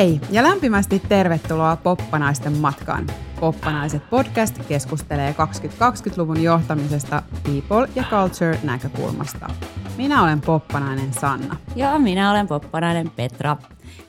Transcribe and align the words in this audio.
Hei 0.00 0.20
ja 0.30 0.42
lämpimästi 0.42 1.02
tervetuloa 1.08 1.76
Poppanaisten 1.76 2.56
matkaan. 2.56 3.06
Poppanaiset 3.40 4.10
podcast 4.10 4.58
keskustelee 4.68 5.34
2020-luvun 5.38 6.42
johtamisesta 6.42 7.22
people- 7.44 7.90
ja 7.94 8.04
culture-näkökulmasta. 8.10 9.48
Minä 9.96 10.22
olen 10.22 10.40
Poppanainen 10.40 11.12
Sanna. 11.12 11.56
Ja 11.76 11.98
minä 11.98 12.30
olen 12.30 12.48
Poppanainen 12.48 13.10
Petra. 13.10 13.56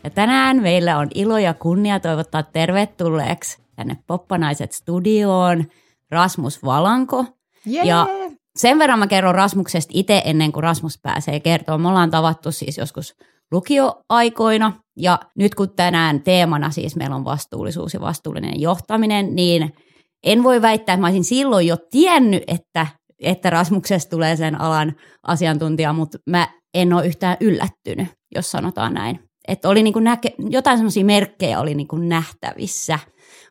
Ja 0.03 0.09
tänään 0.09 0.61
meillä 0.61 0.97
on 0.97 1.07
ilo 1.15 1.37
ja 1.37 1.53
kunnia 1.53 1.99
toivottaa 1.99 2.43
tervetulleeksi 2.43 3.61
tänne 3.75 3.97
Poppanaiset 4.07 4.71
studioon 4.71 5.65
Rasmus 6.11 6.63
Valanko. 6.63 7.25
Yeah. 7.67 7.87
Ja 7.87 8.07
sen 8.55 8.79
verran 8.79 8.99
mä 8.99 9.07
kerron 9.07 9.35
Rasmuksesta 9.35 9.91
itse 9.95 10.21
ennen 10.25 10.51
kuin 10.51 10.63
Rasmus 10.63 10.99
pääsee 11.01 11.39
kertomaan. 11.39 11.81
Me 11.81 11.87
ollaan 11.87 12.11
tavattu 12.11 12.51
siis 12.51 12.77
joskus 12.77 13.15
lukioaikoina 13.51 14.73
ja 14.97 15.19
nyt 15.37 15.55
kun 15.55 15.75
tänään 15.75 16.21
teemana 16.23 16.71
siis 16.71 16.95
meillä 16.95 17.15
on 17.15 17.25
vastuullisuus 17.25 17.93
ja 17.93 18.01
vastuullinen 18.01 18.61
johtaminen, 18.61 19.35
niin 19.35 19.73
en 20.25 20.43
voi 20.43 20.61
väittää, 20.61 20.93
että 20.93 21.01
mä 21.01 21.07
olisin 21.07 21.23
silloin 21.23 21.67
jo 21.67 21.77
tiennyt, 21.91 22.43
että, 22.47 22.87
että 23.19 23.49
Rasmuksesta 23.49 24.09
tulee 24.09 24.35
sen 24.35 24.61
alan 24.61 24.95
asiantuntija, 25.27 25.93
mutta 25.93 26.17
mä 26.29 26.47
en 26.73 26.93
ole 26.93 27.07
yhtään 27.07 27.37
yllättynyt, 27.41 28.07
jos 28.35 28.51
sanotaan 28.51 28.93
näin. 28.93 29.19
Että 29.47 29.69
oli 29.69 29.83
niin 29.83 29.93
kuin 29.93 30.03
näke, 30.03 30.33
jotain 30.49 30.77
semmoisia 30.77 31.05
merkkejä 31.05 31.59
oli 31.59 31.75
niin 31.75 31.87
kuin 31.87 32.09
nähtävissä. 32.09 32.99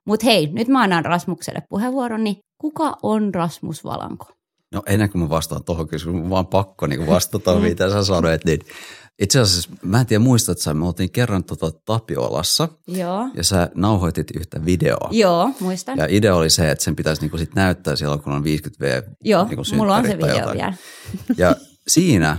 Mutta 0.06 0.26
hei, 0.26 0.46
nyt 0.52 0.68
mä 0.68 0.82
annan 0.82 1.04
Rasmukselle 1.04 1.60
puheenvuoron, 1.68 2.24
niin 2.24 2.36
kuka 2.60 2.96
on 3.02 3.34
Rasmus 3.34 3.84
Valanko? 3.84 4.26
No 4.74 4.82
ennen 4.86 5.10
kuin 5.10 5.22
mä 5.22 5.28
vastaan 5.28 5.64
tuohon 5.64 5.88
kysymykseen, 5.88 6.30
vaan 6.30 6.46
pakko 6.46 6.86
niin 6.86 7.06
vastata, 7.06 7.54
mitä 7.58 7.90
sä 7.90 8.04
sanoit. 8.14 8.44
Niin 8.44 8.58
itse 9.18 9.40
asiassa, 9.40 9.70
mä 9.82 10.00
en 10.00 10.06
tiedä 10.06 10.22
muistat 10.24 10.58
sä, 10.58 10.74
me 10.74 10.86
oltiin 10.86 11.10
kerran 11.10 11.44
tota 11.44 11.70
Tapiolassa 11.84 12.68
Joo. 12.86 13.28
ja 13.34 13.44
sä 13.44 13.70
nauhoitit 13.74 14.26
yhtä 14.36 14.64
videoa. 14.64 15.08
Joo, 15.10 15.50
muistan. 15.60 15.98
Ja 15.98 16.06
idea 16.10 16.34
oli 16.36 16.50
se, 16.50 16.70
että 16.70 16.84
sen 16.84 16.96
pitäisi 16.96 17.22
niinku 17.22 17.38
sit 17.38 17.54
näyttää 17.54 17.96
silloin, 17.96 18.20
kun 18.22 18.32
on 18.32 18.42
50V 18.44 19.14
Joo, 19.24 19.44
niinku 19.44 19.62
mulla 19.76 19.96
on 19.96 20.06
se 20.06 20.18
video 20.18 20.36
jotain. 20.36 20.56
vielä. 20.58 20.74
Ja 21.36 21.56
siinä 21.88 22.38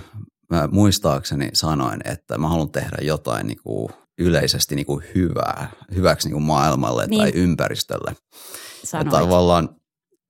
mä 0.49 0.69
muistaakseni 0.71 1.49
sanoin, 1.53 1.99
että 2.05 2.37
mä 2.37 2.47
haluan 2.47 2.71
tehdä 2.71 2.97
jotain 3.01 3.47
niinku 3.47 3.91
yleisesti 4.17 4.75
niinku 4.75 5.01
hyvää, 5.15 5.71
hyväksi 5.95 6.27
niinku 6.27 6.39
maailmalle 6.39 7.07
Niin. 7.07 7.21
tai 7.21 7.31
ympäristölle. 7.35 8.11
Ja 8.11 8.15
Sanoit. 8.87 9.09
tavallaan 9.09 9.69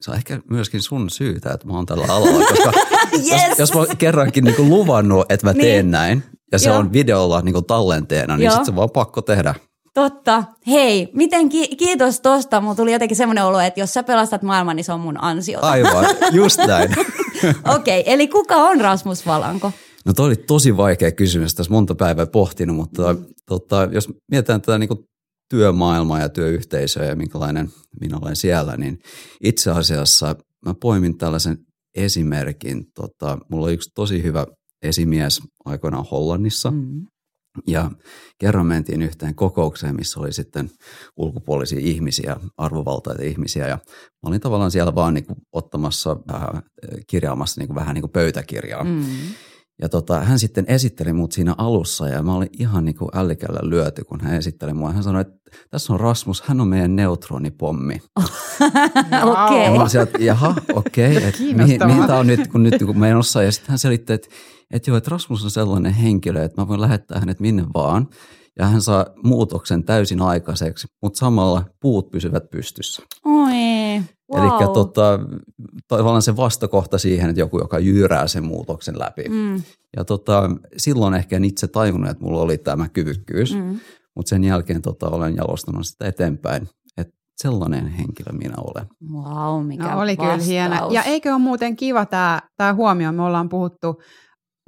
se 0.01 0.11
on 0.11 0.17
ehkä 0.17 0.39
myöskin 0.49 0.81
sun 0.81 1.09
syytä, 1.09 1.51
että 1.53 1.67
mä 1.67 1.73
oon 1.73 1.85
tällä 1.85 2.05
alalla, 2.09 2.45
koska 2.45 2.71
Yes! 3.13 3.49
jos, 3.49 3.59
jos 3.59 3.73
mä 3.73 3.79
oon 3.79 3.97
kerrankin 3.97 4.43
niinku 4.43 4.63
luvannut, 4.63 5.31
että 5.31 5.47
mä 5.47 5.53
Niin. 5.53 5.61
teen 5.61 5.91
näin, 5.91 6.23
ja 6.51 6.59
se 6.59 6.69
Joo. 6.69 6.77
on 6.77 6.93
videolla 6.93 7.41
niinku 7.41 7.61
tallenteena, 7.61 8.37
niin 8.37 8.45
Joo. 8.45 8.55
sit 8.55 8.65
se 8.65 8.75
vaan 8.75 8.89
pakko 8.89 9.21
tehdä. 9.21 9.55
Totta. 9.93 10.43
Hei, 10.67 11.09
miten 11.13 11.49
ki- 11.49 11.75
kiitos 11.75 12.19
tosta. 12.21 12.61
Mulla 12.61 12.75
tuli 12.75 12.93
jotenkin 12.93 13.17
semmoinen 13.17 13.45
olo, 13.45 13.59
että 13.59 13.79
jos 13.79 13.93
sä 13.93 14.03
pelastat 14.03 14.41
maailman, 14.43 14.75
niin 14.75 14.83
se 14.83 14.93
on 14.93 14.99
mun 14.99 15.23
ansiota. 15.23 15.69
Aivan, 15.69 16.05
just 16.31 16.57
näin. 16.67 16.91
Okei, 17.75 17.99
okay, 17.99 18.13
eli 18.13 18.27
kuka 18.27 18.55
on 18.55 18.81
Rasmus 18.81 19.25
Valanko? 19.25 19.71
No 20.05 20.13
toi 20.13 20.25
oli 20.25 20.35
tosi 20.35 20.77
vaikea 20.77 21.11
kysymys, 21.11 21.55
tässä 21.55 21.71
monta 21.71 21.95
päivää 21.95 22.25
pohtinut, 22.25 22.75
mutta 22.75 23.13
mm. 23.13 23.25
tota, 23.45 23.87
jos 23.91 24.09
mietitään 24.31 24.61
tätä 24.61 24.77
niinku 24.77 25.03
työmaailmaa 25.51 26.19
ja 26.19 26.29
työyhteisöä 26.29 27.05
ja 27.05 27.15
minkälainen 27.15 27.69
minä 28.01 28.17
olen 28.21 28.35
siellä, 28.35 28.77
niin 28.77 28.99
itse 29.43 29.71
asiassa 29.71 30.35
mä 30.65 30.73
poimin 30.81 31.17
tällaisen 31.17 31.57
esimerkin. 31.95 32.85
Tota, 32.95 33.37
mulla 33.49 33.65
oli 33.65 33.73
yksi 33.73 33.91
tosi 33.95 34.23
hyvä 34.23 34.47
esimies 34.81 35.41
aikoinaan 35.65 36.05
Hollannissa 36.11 36.71
Mm. 36.71 37.05
ja 37.67 37.91
kerran 38.39 38.65
mentiin 38.65 39.01
yhteen 39.01 39.35
kokoukseen, 39.35 39.95
missä 39.95 40.19
oli 40.19 40.33
sitten 40.33 40.71
ulkopuolisia 41.17 41.79
ihmisiä, 41.79 42.37
arvovaltaita 42.57 43.23
ihmisiä 43.23 43.67
ja 43.67 43.75
mä 43.95 44.27
olin 44.27 44.41
tavallaan 44.41 44.71
siellä 44.71 44.95
vaan 44.95 45.13
niin 45.13 45.25
ottamassa, 45.51 46.17
äh, 46.33 46.63
kirjaamassa 47.07 47.61
niin 47.61 47.75
vähän 47.75 47.93
niin 47.93 48.01
kuin 48.01 48.11
pöytäkirjaa. 48.11 48.83
Mm. 48.83 49.05
Ja 49.81 49.89
tota, 49.89 50.19
hän 50.19 50.39
sitten 50.39 50.65
esitteli 50.67 51.13
mut 51.13 51.31
siinä 51.31 51.55
alussa 51.57 52.07
ja 52.07 52.23
mä 52.23 52.35
olin 52.35 52.49
ihan 52.59 52.85
niin 52.85 52.95
kuin 52.95 53.09
ällikällä 53.13 53.59
lyöty, 53.69 54.03
kun 54.03 54.21
hän 54.21 54.35
esitteli 54.35 54.73
mua. 54.73 54.91
Hän 54.91 55.03
sanoi, 55.03 55.21
että 55.21 55.33
tässä 55.69 55.93
on 55.93 55.99
Rasmus, 55.99 56.41
hän 56.41 56.61
on 56.61 56.67
meidän 56.67 56.95
neutronipommi. 56.95 58.01
Okei. 59.23 59.65
Ja 59.65 59.71
mä 59.77 59.89
sieltä, 59.89 60.11
että 60.11 60.23
jaha, 60.23 60.55
okei, 60.73 61.17
okay, 61.17 61.29
että 61.29 61.41
mihin, 61.41 61.79
mihin 61.85 62.07
tämä 62.07 62.19
on 62.19 62.27
nyt, 62.27 62.47
kun 62.47 62.63
nyt 62.63 62.83
kun 62.85 62.99
menossa. 62.99 63.43
Ja 63.43 63.51
sitten 63.51 63.69
hän 63.69 63.79
selitti, 63.79 64.13
että, 64.13 64.27
että 64.71 64.89
joo, 64.89 64.97
että 64.97 65.11
Rasmus 65.11 65.43
on 65.43 65.51
sellainen 65.51 65.93
henkilö, 65.93 66.43
että 66.43 66.61
mä 66.61 66.67
voin 66.67 66.81
lähettää 66.81 67.19
hänet 67.19 67.39
minne 67.39 67.65
vaan. 67.73 68.07
Ja 68.59 68.67
hän 68.67 68.81
saa 68.81 69.05
muutoksen 69.23 69.83
täysin 69.83 70.21
aikaiseksi, 70.21 70.87
mutta 71.01 71.19
samalla 71.19 71.65
puut 71.81 72.11
pysyvät 72.11 72.49
pystyssä. 72.49 73.03
Oi, 73.25 74.01
wow. 74.33 74.43
Eli 74.43 74.73
tota, 74.73 75.19
tavallaan 75.87 76.21
se 76.21 76.35
vastakohta 76.37 76.97
siihen, 76.97 77.29
että 77.29 77.39
joku, 77.41 77.59
joka 77.59 77.79
jyyrää 77.79 78.27
sen 78.27 78.45
muutoksen 78.45 78.99
läpi. 78.99 79.23
Mm. 79.29 79.55
Ja 79.97 80.05
tota, 80.05 80.49
silloin 80.77 81.13
ehkä 81.13 81.35
en 81.35 81.45
itse 81.45 81.67
tajunnut, 81.67 82.09
että 82.09 82.23
mulla 82.23 82.41
oli 82.41 82.57
tämä 82.57 82.89
kyvykkyys, 82.89 83.55
mm. 83.55 83.79
Mutta 84.15 84.29
sen 84.29 84.43
jälkeen 84.43 84.81
tota, 84.81 85.09
olen 85.09 85.35
jalostunut 85.35 85.87
sitä 85.87 86.07
eteenpäin, 86.07 86.67
että 86.97 87.13
sellainen 87.37 87.87
henkilö 87.87 88.31
minä 88.31 88.55
olen. 88.57 88.87
Wow, 89.11 89.65
mikä 89.65 89.83
No 89.91 90.01
oli 90.01 90.17
kyllä 90.17 90.29
vastaus. 90.29 90.47
hieno. 90.47 90.89
Ja 90.91 91.03
eikö 91.03 91.29
ole 91.29 91.39
muuten 91.39 91.75
kiva 91.75 92.05
tämä, 92.05 92.41
tämä 92.57 92.73
huomio, 92.73 93.11
me 93.11 93.23
ollaan 93.23 93.49
puhuttu 93.49 94.01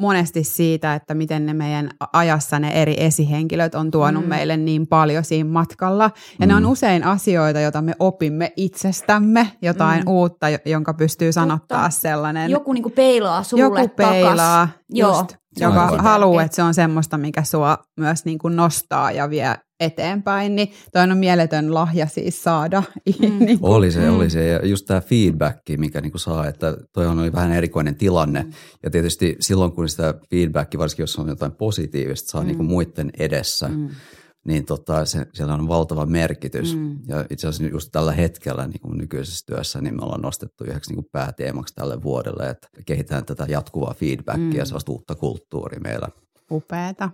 monesti 0.04 0.44
siitä, 0.44 0.94
että 0.96 1.14
miten 1.14 1.46
ne 1.46 1.54
meidän 1.54 1.90
ajassa 2.14 2.60
ne 2.60 2.82
eri 2.82 2.96
esihenkilöt 2.98 3.76
on 3.76 3.92
tuonut 3.92 4.24
Mm. 4.24 4.30
meille 4.30 4.58
niin 4.58 4.88
paljon 4.88 5.24
siinä 5.24 5.50
matkalla. 5.50 6.04
Ja 6.40 6.46
mm. 6.46 6.50
ne 6.50 6.56
on 6.56 6.64
Mm. 6.64 6.70
usein 6.70 7.04
asioita, 7.04 7.60
joita 7.60 7.82
me 7.82 7.94
opimme 8.00 8.52
itsestämme, 8.58 9.48
jotain 9.62 10.00
Mm. 10.04 10.08
uutta, 10.12 10.50
jo- 10.50 10.58
jonka 10.66 10.94
pystyy 10.94 11.32
sanottaa 11.32 11.90
sellainen. 11.90 12.52
Joku 12.52 12.74
niinku 12.74 12.90
peilaa 12.90 13.44
sulle 13.44 13.64
joku 13.64 13.88
peilaa, 13.88 14.68
takas. 14.68 14.80
Joo, 14.90 15.10
just, 15.18 15.32
on 15.32 15.38
joka 15.74 15.88
haluaa, 16.02 16.44
että 16.44 16.56
se 16.56 16.64
on 16.64 16.74
semmoista, 16.74 17.18
mikä 17.18 17.44
sua 17.44 17.78
myös 18.00 18.26
niin 18.26 18.38
kuin 18.38 18.56
nostaa 18.56 19.12
ja 19.12 19.30
vie 19.30 19.56
eteenpäin, 19.84 20.56
niin 20.56 20.72
toi 20.92 21.02
on 21.04 21.18
mieletön 21.18 21.74
lahja 21.74 22.08
siis 22.08 22.44
saada. 22.44 22.84
Mm. 23.20 23.40
niin 23.46 23.60
kuin, 23.60 23.72
Oli 23.72 23.92
se, 23.92 24.00
Mm. 24.10 24.16
oli 24.16 24.30
se. 24.30 24.48
Ja 24.48 24.66
just 24.68 24.86
tämä 24.86 25.02
feedback, 25.02 25.58
mikä 25.78 26.02
niinku 26.02 26.18
saa, 26.18 26.48
että 26.48 26.78
toi 26.94 27.08
oli 27.08 27.34
vähän 27.34 27.52
erikoinen 27.52 27.96
tilanne. 27.96 28.46
Ja 28.84 28.90
tietysti 28.90 29.36
silloin, 29.40 29.72
kun 29.72 29.90
sitä 29.90 30.14
feedbackia, 30.30 30.80
varsinkin 30.80 31.04
jos 31.04 31.20
on 31.20 31.28
jotain 31.28 31.52
positiivista, 31.52 32.32
saa 32.32 32.42
Mm. 32.42 32.48
niinku 32.48 32.64
muiden 32.64 33.12
edessä, 33.20 33.68
Mm. 33.68 33.90
niin 34.46 34.66
tota, 34.66 35.06
se, 35.06 35.26
siellä 35.34 35.54
on 35.54 35.68
valtava 35.68 36.06
merkitys. 36.06 36.76
Mm. 36.76 36.98
Ja 37.08 37.26
itse 37.30 37.48
asiassa 37.48 37.74
just 37.74 37.90
tällä 37.92 38.12
hetkellä 38.12 38.68
niin 38.68 38.82
kuin 38.82 38.98
nykyisessä 38.98 39.46
työssä, 39.46 39.82
niin 39.82 39.96
me 39.96 40.02
ollaan 40.02 40.22
nostettu 40.22 40.64
yhdeksi 40.64 40.90
niin 40.90 40.96
kuin 41.04 41.08
pääteemaksi 41.12 41.76
tälle 41.76 42.04
vuodelle, 42.04 42.50
että 42.50 42.68
kehitetään 42.86 43.26
tätä 43.26 43.46
jatkuvaa 43.50 43.94
feedbackia 43.94 44.46
Mm. 44.46 44.56
ja 44.56 44.66
sellaista 44.66 44.92
uutta 44.92 45.16
kulttuuria 45.16 45.80
meillä. 45.80 46.08
Upeeta. 46.52 47.10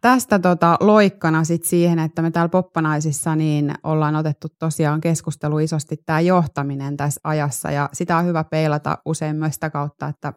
Tästä 0.00 0.38
tota, 0.38 0.76
loikkana 0.80 1.44
sit 1.44 1.64
siihen, 1.64 1.98
että 1.98 2.22
me 2.22 2.30
täällä 2.30 2.48
Poppanaisissa 2.48 3.36
niin 3.36 3.74
ollaan 3.82 4.16
otettu 4.16 4.48
tosiaan 4.58 5.00
keskustelu 5.00 5.58
isosti 5.58 5.96
tämä 6.06 6.20
johtaminen 6.20 6.96
tässä 6.96 7.20
ajassa 7.24 7.70
ja 7.70 7.88
sitä 7.92 8.16
on 8.16 8.24
hyvä 8.24 8.44
peilata 8.44 8.98
usein 9.04 9.36
myös 9.36 9.54
sitä 9.54 9.70
kautta, 9.70 10.08
että 10.08 10.32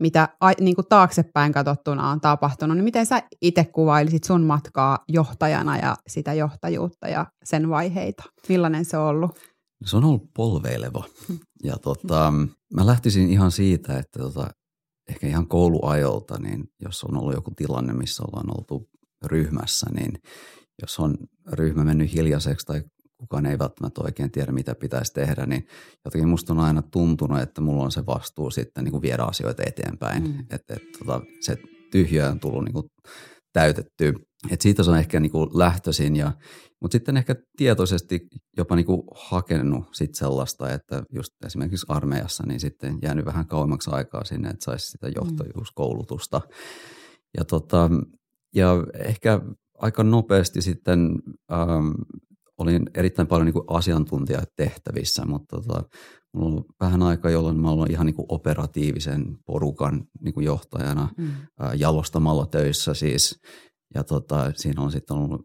mitä 0.00 0.28
a, 0.40 0.50
niin 0.60 0.74
kuin 0.74 0.86
taaksepäin 0.88 1.52
katsottuna 1.52 2.10
on 2.10 2.20
tapahtunut, 2.20 2.76
niin 2.76 2.84
miten 2.84 3.06
sä 3.06 3.22
itse 3.42 3.64
kuvailisit 3.64 4.24
sun 4.24 4.42
matkaa 4.42 4.98
johtajana 5.08 5.78
ja 5.78 5.96
sitä 6.06 6.34
johtajuutta 6.34 7.08
ja 7.08 7.26
sen 7.44 7.70
vaiheita? 7.70 8.22
Millainen 8.48 8.84
se 8.84 8.98
on 8.98 9.06
ollut? 9.06 9.38
Se 9.84 9.96
on 9.96 10.04
ollut 10.04 10.30
polveileva. 10.34 11.04
Ja 11.62 11.76
tota, 11.76 12.32
mä 12.74 12.86
lähtisin 12.86 13.30
ihan 13.30 13.50
siitä, 13.50 13.98
että 13.98 14.18
tota, 14.18 14.50
ehkä 15.08 15.26
ihan 15.26 15.48
kouluajolta, 15.48 16.38
niin 16.38 16.64
jos 16.80 17.04
on 17.04 17.16
ollut 17.16 17.34
joku 17.34 17.50
tilanne, 17.56 17.92
missä 17.92 18.22
ollaan 18.22 18.58
oltu 18.58 18.88
ryhmässä, 19.24 19.86
niin 19.94 20.12
jos 20.82 20.98
on 20.98 21.14
ryhmä 21.52 21.84
mennyt 21.84 22.14
hiljaiseksi 22.14 22.66
tai 22.66 22.82
kukaan 23.18 23.46
ei 23.46 23.58
välttämättä 23.58 24.00
oikein 24.04 24.30
tiedä, 24.30 24.52
mitä 24.52 24.74
pitäisi 24.74 25.12
tehdä, 25.12 25.46
niin 25.46 25.66
jotenkin 26.04 26.28
musta 26.28 26.52
on 26.52 26.60
aina 26.60 26.82
tuntunut, 26.82 27.40
että 27.40 27.60
mulla 27.60 27.84
on 27.84 27.92
se 27.92 28.06
vastuu 28.06 28.50
sitten 28.50 28.84
niin 28.84 28.92
kuin 28.92 29.02
viedä 29.02 29.22
asioita 29.22 29.62
eteenpäin. 29.66 30.22
Mm. 30.22 30.40
Että 30.50 30.74
et, 30.74 30.82
tota, 30.98 31.20
se 31.40 31.56
tyhjö 31.90 32.28
on 32.30 32.40
tullut 32.40 32.64
niin 32.64 32.72
kuin 32.72 32.90
täytetty. 33.52 34.14
Et 34.50 34.60
siitä 34.60 34.82
se 34.82 34.90
on 34.90 34.98
ehkä 34.98 35.20
niin 35.20 35.32
kuin 35.32 35.50
lähtöisin, 35.54 36.16
ja, 36.16 36.32
mutta 36.80 36.92
sitten 36.92 37.16
ehkä 37.16 37.36
tietoisesti 37.56 38.20
jopa 38.56 38.76
niin 38.76 38.86
kuin 38.86 39.02
hakenut 39.14 39.84
sit 39.92 40.14
sellaista, 40.14 40.72
että 40.72 41.02
just 41.12 41.32
esimerkiksi 41.46 41.86
armeijassa 41.88 42.44
niin 42.46 42.60
sitten 42.60 42.98
jäänyt 43.02 43.24
vähän 43.26 43.46
kauemmaksi 43.46 43.90
aikaa 43.90 44.24
sinne, 44.24 44.48
että 44.48 44.64
saisi 44.64 44.90
sitä 44.90 45.08
johtajuuskoulutusta. 45.16 46.40
Ja, 47.38 47.44
tota, 47.44 47.90
ja 48.54 48.70
ehkä 48.98 49.40
aika 49.78 50.04
nopeasti 50.04 50.62
sitten 50.62 51.22
ähm, 51.52 51.90
olin 52.58 52.90
erittäin 52.94 53.28
paljon 53.28 53.46
niin 53.46 53.52
kuin 53.52 53.64
asiantuntijatehtävissä, 53.68 55.24
mutta 55.24 55.56
tota, 55.56 55.82
mulla 56.32 56.46
on 56.46 56.52
ollut 56.52 56.66
vähän 56.80 57.02
aikaa, 57.02 57.30
jolloin 57.30 57.60
mä 57.60 57.70
olen 57.70 57.90
ihan 57.90 58.06
niin 58.06 58.14
kuin 58.16 58.26
operatiivisen 58.28 59.38
porukan 59.46 60.04
niin 60.20 60.34
kuin 60.34 60.46
johtajana 60.46 61.08
mm. 61.18 61.30
jalostamalla 61.76 62.46
töissä 62.46 62.94
siis. 62.94 63.40
Ja 63.94 64.04
tota, 64.04 64.52
siinä 64.54 64.82
on 64.82 64.92
sitten 64.92 65.16
ollut 65.16 65.44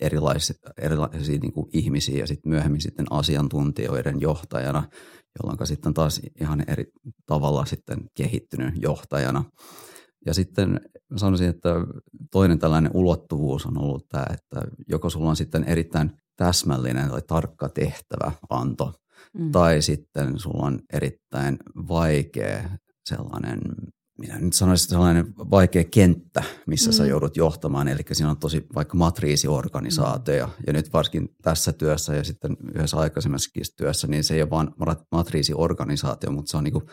erilaisia, 0.00 0.56
erilaisia 0.78 1.38
niin 1.38 1.52
kuin 1.52 1.70
ihmisiä 1.72 2.18
ja 2.18 2.26
sitten 2.26 2.50
myöhemmin 2.50 2.80
sitten 2.80 3.06
asiantuntijoiden 3.10 4.20
johtajana, 4.20 4.88
jolloin 5.38 5.66
sitten 5.66 5.94
taas 5.94 6.20
ihan 6.40 6.64
eri 6.66 6.84
tavalla 7.26 7.64
sitten 7.64 7.98
kehittynyt 8.14 8.74
johtajana. 8.82 9.44
Ja 10.26 10.34
sitten 10.34 10.80
sanoisin, 11.16 11.48
että 11.48 11.74
toinen 12.30 12.58
tällainen 12.58 12.90
ulottuvuus 12.94 13.66
on 13.66 13.78
ollut 13.78 14.08
tämä, 14.08 14.26
että 14.32 14.70
joko 14.88 15.10
sulla 15.10 15.30
on 15.30 15.36
sitten 15.36 15.64
erittäin 15.64 16.12
täsmällinen 16.36 17.10
tai 17.10 17.22
tarkka 17.26 17.68
tehtävä 17.68 18.32
anto, 18.50 18.94
mm. 19.38 19.52
tai 19.52 19.82
sitten 19.82 20.38
sulla 20.38 20.66
on 20.66 20.80
erittäin 20.92 21.58
vaikea 21.88 22.70
sellainen 23.08 23.60
minä 24.18 24.38
nyt 24.38 24.52
sanoisin, 24.52 24.88
sellainen 24.88 25.34
vaikea 25.36 25.84
kenttä, 25.84 26.42
missä 26.66 26.90
mm. 26.90 26.92
sä 26.92 27.06
joudut 27.06 27.36
johtamaan. 27.36 27.88
Eli 27.88 28.02
siinä 28.12 28.30
on 28.30 28.36
tosi 28.36 28.66
vaikka 28.74 28.96
matriisiorganisaatio. 28.96 30.46
Mm. 30.46 30.52
Ja 30.66 30.72
nyt 30.72 30.92
varsinkin 30.92 31.28
tässä 31.42 31.72
työssä 31.72 32.14
ja 32.14 32.24
sitten 32.24 32.56
yhdessä 32.74 32.96
aikaisemmassakin 32.96 33.62
työssä, 33.76 34.06
niin 34.06 34.24
se 34.24 34.34
ei 34.34 34.42
ole 34.42 34.50
vain 34.50 34.68
matriisiorganisaatio, 35.12 36.30
mutta 36.30 36.50
se 36.50 36.56
on 36.56 36.64
niin 36.64 36.72
kuin 36.72 36.84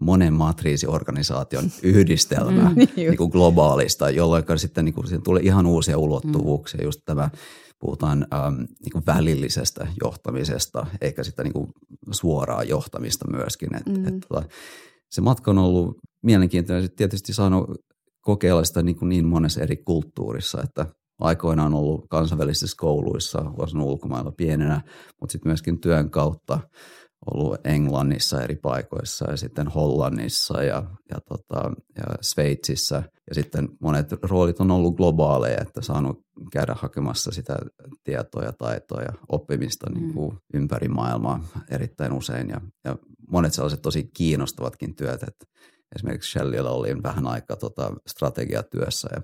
monen 0.00 0.32
matriisiorganisaation 0.32 1.64
yhdistelmä 1.82 2.70
mm, 2.70 2.76
niin 2.96 3.16
kuin 3.16 3.30
globaalista, 3.30 4.10
jolloin 4.10 4.44
sitten 4.56 4.84
niin 4.84 4.94
kuin, 4.94 5.22
tulee 5.24 5.42
ihan 5.42 5.66
uusia 5.66 5.98
ulottuvuuksia. 5.98 6.80
Mm. 6.80 6.84
Just 6.84 7.00
tämä 7.04 7.30
puhutaan 7.82 8.26
ähm, 8.34 8.56
niin 8.56 8.92
kuin 8.92 9.06
välillisestä 9.06 9.86
johtamisesta, 10.04 10.86
eikä 11.00 11.22
sitä 11.22 11.42
niin 11.42 11.52
kuin 11.52 11.72
suoraa 12.10 12.62
johtamista 12.62 13.30
myöskin. 13.30 13.74
Et, 13.74 13.86
mm. 13.86 14.08
et, 14.08 14.14
tota, 14.28 14.42
se 15.12 15.20
matka 15.20 15.50
on 15.50 15.58
ollut 15.58 15.96
mielenkiintoinen. 16.22 16.90
Tietysti 16.96 17.32
saanut 17.32 17.70
kokeilla 18.20 18.64
sitä 18.64 18.82
niin, 18.82 18.96
kuin 18.96 19.08
niin 19.08 19.26
monessa 19.26 19.60
eri 19.60 19.76
kulttuurissa, 19.76 20.62
että 20.62 20.86
aikoinaan 21.20 21.74
ollut 21.74 22.06
kansainvälisissä 22.10 22.76
kouluissa, 22.80 23.52
vuosina 23.56 23.84
ulkomailla 23.84 24.32
pienenä, 24.36 24.80
mutta 25.20 25.32
sitten 25.32 25.50
myöskin 25.50 25.80
työn 25.80 26.10
kautta 26.10 26.60
ollut 27.30 27.66
Englannissa 27.66 28.42
eri 28.42 28.56
paikoissa 28.56 29.30
ja 29.30 29.36
sitten 29.36 29.68
Hollannissa 29.68 30.62
ja, 30.62 30.82
ja, 31.10 31.20
tota, 31.28 31.72
ja 31.96 32.04
Sveitsissä. 32.20 33.02
Ja 33.28 33.34
sitten 33.34 33.68
monet 33.80 34.12
roolit 34.22 34.60
on 34.60 34.70
ollut 34.70 34.96
globaaleja, 34.96 35.60
että 35.60 35.82
saanut 35.82 36.24
käydä 36.52 36.74
hakemassa 36.78 37.30
sitä 37.30 37.56
tietoa 38.04 38.42
ja 38.42 38.52
taitoa 38.52 39.02
ja 39.02 39.12
oppimista 39.28 39.90
mm. 39.90 40.00
niin 40.00 40.14
kuin 40.14 40.38
ympäri 40.54 40.88
maailmaa 40.88 41.44
erittäin 41.70 42.12
usein. 42.12 42.48
Ja, 42.48 42.60
ja 42.84 42.96
monet 43.28 43.52
sellaiset 43.52 43.82
tosi 43.82 44.10
kiinnostavatkin 44.14 44.96
työt, 44.96 45.22
että 45.22 45.46
esimerkiksi 45.96 46.30
Shellillä 46.30 46.70
oli 46.70 47.02
vähän 47.02 47.26
aikaa 47.26 47.56
tota 47.56 47.92
strategiatyössä 48.06 49.08
ja 49.14 49.22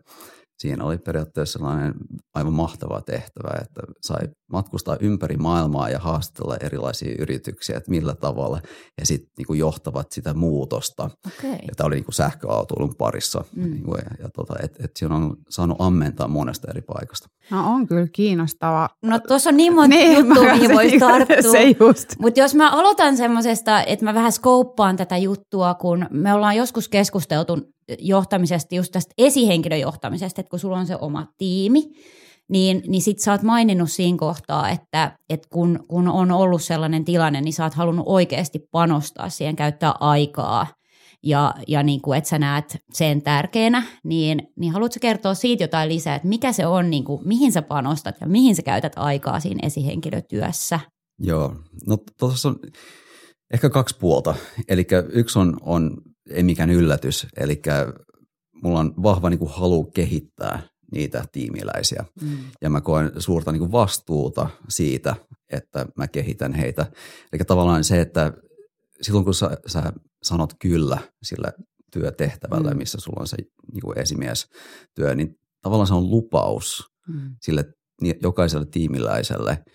siinä 0.59 0.85
oli 0.85 0.99
periaatteessa 0.99 1.59
sellainen 1.59 1.95
aivan 2.35 2.53
mahtava 2.53 3.01
tehtävä, 3.01 3.59
että 3.63 3.81
sai 4.01 4.29
matkustaa 4.53 4.97
ympäri 5.01 5.37
maailmaa 5.37 5.89
ja 5.91 5.99
haastatella 5.99 6.57
erilaisia 6.57 7.15
yrityksiä, 7.19 7.77
että 7.77 7.91
millä 7.91 8.15
tavalla 8.15 8.61
he 9.01 9.05
sitten 9.05 9.31
niinku 9.39 9.55
johtavat 9.55 10.13
sitä 10.13 10.35
muutosta. 10.35 11.11
Okay. 11.27 11.51
Ja 11.51 11.75
tämä 11.77 11.87
oli 11.87 11.95
niinku 11.95 12.13
sähköautoilun 12.13 12.95
parissa. 12.99 13.45
Mm. 13.57 13.71
Niinku, 13.71 13.95
ja, 13.95 14.11
ja 14.19 14.29
tota, 14.35 14.55
et, 14.63 14.77
et 14.85 14.91
siinä 14.97 15.15
on 15.15 15.37
saanut 15.51 15.77
ammentaa 15.81 16.29
monesta 16.29 16.71
eri 16.71 16.81
paikasta. 16.81 17.29
No 17.51 17.73
on 17.75 17.87
kyllä 17.87 18.07
kiinnostava. 18.13 18.89
No 19.03 19.19
tuossa 19.19 19.51
on 19.51 19.57
niin 19.57 19.75
monta 19.75 19.97
niin, 19.97 20.19
juttua, 20.19 20.45
mihin 20.45 20.75
voisi 20.75 20.99
tarttua. 20.99 21.53
Mutta 22.21 22.41
jos 22.41 22.55
mä 22.55 22.71
aloitan 22.71 23.17
semmoisesta, 23.17 23.83
että 23.83 24.05
mä 24.05 24.15
vähän 24.15 24.33
skouppaan 24.33 24.97
tätä 24.97 25.17
juttua, 25.17 25.75
kun 25.75 26.07
me 26.11 26.35
ollaan 26.35 26.57
joskus 26.57 26.89
keskusteltu 26.89 27.78
johtamisesta, 27.99 28.75
just 28.75 28.93
tästä 28.93 29.15
esihenkilöjohtamisesta, 29.19 30.41
että 30.41 30.51
kun 30.51 30.59
sulla 30.59 30.79
on 30.79 30.87
se 30.87 30.97
oma 31.01 31.27
tiimi, 31.37 31.91
niin, 32.49 32.83
niin 32.87 33.03
sit 33.03 33.19
sä 33.19 33.33
oot 33.33 33.43
maininnut 33.43 33.91
siinä 33.91 34.19
kohtaa, 34.19 34.71
että, 34.71 35.19
että 35.31 35.49
kun, 35.53 35.85
kun 35.89 36.09
on 36.09 36.31
ollut 36.31 36.63
sellainen 36.63 37.05
tilanne, 37.05 37.41
niin 37.41 37.53
sä 37.53 37.65
oot 37.65 37.75
halunnut 37.75 38.07
oikeasti 38.09 38.59
panostaa 38.71 39.29
siihen, 39.29 39.57
käyttää 39.57 39.95
aikaa 40.01 40.67
ja, 41.23 41.55
ja 41.69 41.83
niin 41.83 42.01
kuin, 42.01 42.19
että 42.19 42.31
sä 42.31 42.39
näet 42.39 42.77
sen 42.93 43.23
tärkeänä, 43.23 43.83
niin, 44.05 44.43
niin 44.57 44.73
haluatko 44.73 44.99
kertoa 45.01 45.35
siitä 45.35 45.65
jotain 45.65 45.89
lisää, 45.89 46.15
että 46.15 46.29
mikä 46.29 46.53
se 46.53 46.67
on, 46.67 46.91
niin 46.91 47.05
kuin, 47.05 47.29
mihin 47.29 47.53
sä 47.53 47.63
panostat 47.63 48.21
ja 48.21 48.27
mihin 48.27 48.57
sä 48.57 48.63
käytät 48.63 48.93
aikaa 48.97 49.41
siinä 49.41 49.67
esihenkilötyössä? 49.67 50.81
Joo, 51.19 51.57
no 51.87 51.99
tuossa 52.19 52.49
on 52.49 52.57
ehkä 53.53 53.71
kaksi 53.71 53.97
puolta. 53.99 54.35
Eli 54.69 54.87
yksi 55.13 55.39
on, 55.39 55.57
on 55.61 55.97
ei 56.31 56.43
mikään 56.43 56.71
yllätys. 56.71 57.27
Eli 57.37 57.63
mulla 58.63 58.81
on 58.81 58.95
vahva 59.03 59.31
niin 59.31 59.39
kuin 59.39 59.51
halu 59.51 59.85
kehittää 59.85 60.63
niitä 60.93 61.25
tiimiläisiä. 61.33 62.05
Mm. 62.23 62.39
Ja 62.63 62.71
mä 62.71 62.81
koen 62.81 63.13
suurta 63.19 63.53
niin 63.53 63.61
kuin 63.61 63.73
vastuuta 63.73 64.51
siitä, 64.69 65.17
että 65.53 65.87
mä 65.97 66.09
kehitän 66.09 66.53
heitä. 66.53 66.87
Eli 67.33 67.41
tavallaan 67.47 67.85
se, 67.85 68.01
että 68.01 68.33
silloin 69.01 69.25
kun 69.25 69.35
sä, 69.35 69.51
sä 69.67 69.93
sanot 70.23 70.55
kyllä 70.59 70.99
sille 71.23 71.53
työtehtävälle, 71.93 72.71
mm. 72.71 72.79
missä 72.79 73.01
sulla 73.01 73.21
on 73.21 73.27
se 73.27 73.37
niin 73.73 73.83
kuin 73.83 73.99
esimiestyö, 73.99 75.15
niin 75.15 75.35
tavallaan 75.63 75.87
se 75.87 75.95
on 75.95 76.11
lupaus 76.11 76.85
mm. 77.09 77.37
sille 77.43 77.65
jokaiselle 78.23 78.67
tiimiläiselle– 78.67 79.59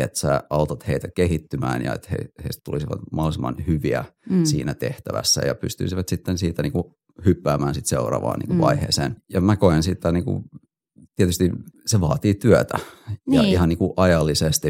että 0.00 0.18
sä 0.18 0.42
autat 0.50 0.86
heitä 0.86 1.08
kehittymään 1.14 1.84
ja 1.84 1.94
että 1.94 2.08
he, 2.10 2.16
heistä 2.44 2.60
tulisivat 2.64 2.98
mahdollisimman 3.12 3.56
hyviä 3.66 4.04
mm. 4.30 4.44
siinä 4.44 4.74
tehtävässä 4.74 5.40
ja 5.46 5.54
pystyisivät 5.54 6.08
sitten 6.08 6.38
siitä 6.38 6.62
niin 6.62 6.72
kuin 6.72 6.84
hyppäämään 7.24 7.74
sitten 7.74 7.88
seuraavaan 7.88 8.38
niin 8.38 8.46
kuin 8.46 8.56
mm. 8.56 8.62
vaiheeseen. 8.62 9.16
Ja 9.32 9.40
mä 9.40 9.56
koen 9.56 9.82
sitä 9.82 10.12
niin 10.12 10.24
kuin, 10.24 10.44
tietysti 11.16 11.50
se 11.86 12.00
vaatii 12.00 12.34
työtä 12.34 12.78
niin. 13.26 13.42
ja 13.42 13.42
ihan 13.42 13.68
niin 13.68 13.78
kuin 13.78 13.92
ajallisesti. 13.96 14.68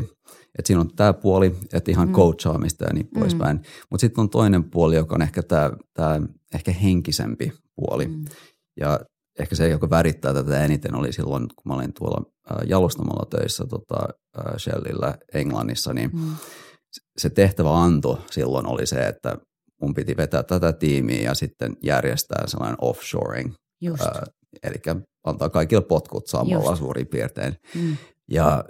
Että 0.59 0.67
siinä 0.67 0.81
on 0.81 0.91
tämä 0.97 1.13
puoli, 1.13 1.57
että 1.73 1.91
ihan 1.91 2.09
mm. 2.09 2.15
coachaamista 2.15 2.85
ja 2.85 2.93
niin 2.93 3.09
mm. 3.15 3.21
poispäin. 3.21 3.61
Mutta 3.91 4.01
sitten 4.01 4.23
on 4.23 4.31
toinen 4.31 4.65
puoli, 4.65 4.97
joka 4.97 5.15
on 5.15 5.23
ehkä 5.23 5.43
tämä 5.43 6.21
ehkä 6.55 6.73
henkisempi 6.73 7.53
puoli. 7.77 8.07
Mm. 8.07 8.25
Ja 8.81 9.01
ehkä 9.39 9.55
se, 9.55 9.69
joka 9.69 9.91
värittää 9.91 10.35
tätä 10.35 10.65
eniten, 10.65 10.95
oli 10.95 11.13
silloin, 11.13 11.43
kun 11.49 11.63
mä 11.65 11.75
olin 11.75 11.93
tuolla 11.93 12.31
jalostamalla 12.67 13.27
töissä 13.31 13.65
tota, 13.67 14.09
Shellillä 14.59 15.19
Englannissa, 15.35 15.95
niin 15.95 16.11
mm. 16.13 16.37
se 17.19 17.31
tehtävä 17.31 17.83
anto 17.83 18.25
silloin 18.31 18.67
oli 18.67 18.87
se, 18.87 19.07
että 19.07 19.37
mun 19.83 19.95
piti 19.95 20.17
vetää 20.17 20.43
tätä 20.43 20.73
tiimiä 20.73 21.21
ja 21.21 21.35
sitten 21.35 21.77
järjestää 21.83 22.47
sellainen 22.47 22.77
offshoring. 22.81 23.53
Just. 23.81 24.03
Äh, 24.03 24.23
eli 24.63 24.77
antaa 25.25 25.49
kaikille 25.49 25.83
potkut 25.83 26.27
samalla 26.27 26.71
Just. 26.71 26.79
suurin 26.79 27.07
piirtein. 27.07 27.57
Mm. 27.75 27.97
Ja 28.31 28.65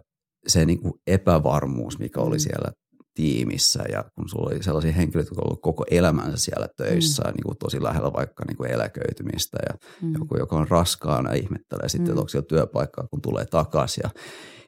se 0.46 0.64
niin 0.64 0.80
kuin 0.80 0.94
epävarmuus, 1.06 1.98
mikä 1.98 2.20
oli 2.20 2.36
mm. 2.36 2.40
siellä 2.40 2.72
tiimissä 3.14 3.84
ja 3.92 4.04
kun 4.14 4.28
sulla 4.28 4.50
oli 4.50 4.62
sellaisia 4.62 4.92
henkilöitä, 4.92 5.30
jotka 5.30 5.42
olivat 5.44 5.62
koko 5.62 5.84
elämänsä 5.90 6.36
siellä 6.36 6.68
töissä, 6.76 7.22
mm. 7.22 7.30
niin 7.30 7.44
kuin 7.44 7.58
tosi 7.58 7.82
lähellä 7.82 8.12
vaikka 8.12 8.44
niin 8.48 8.56
kuin 8.56 8.70
eläköitymistä 8.70 9.58
ja 9.68 9.74
mm. 10.02 10.14
joku, 10.14 10.38
joka 10.38 10.56
on 10.56 10.68
raskaana 10.68 11.32
ihmettelee 11.32 11.88
sitten, 11.88 12.06
mm. 12.06 12.10
että 12.10 12.20
onko 12.20 12.28
siellä 12.28 12.46
työpaikkaa, 12.46 13.06
kun 13.10 13.22
tulee 13.22 13.46
takaisin. 13.46 14.02
Ja, 14.04 14.10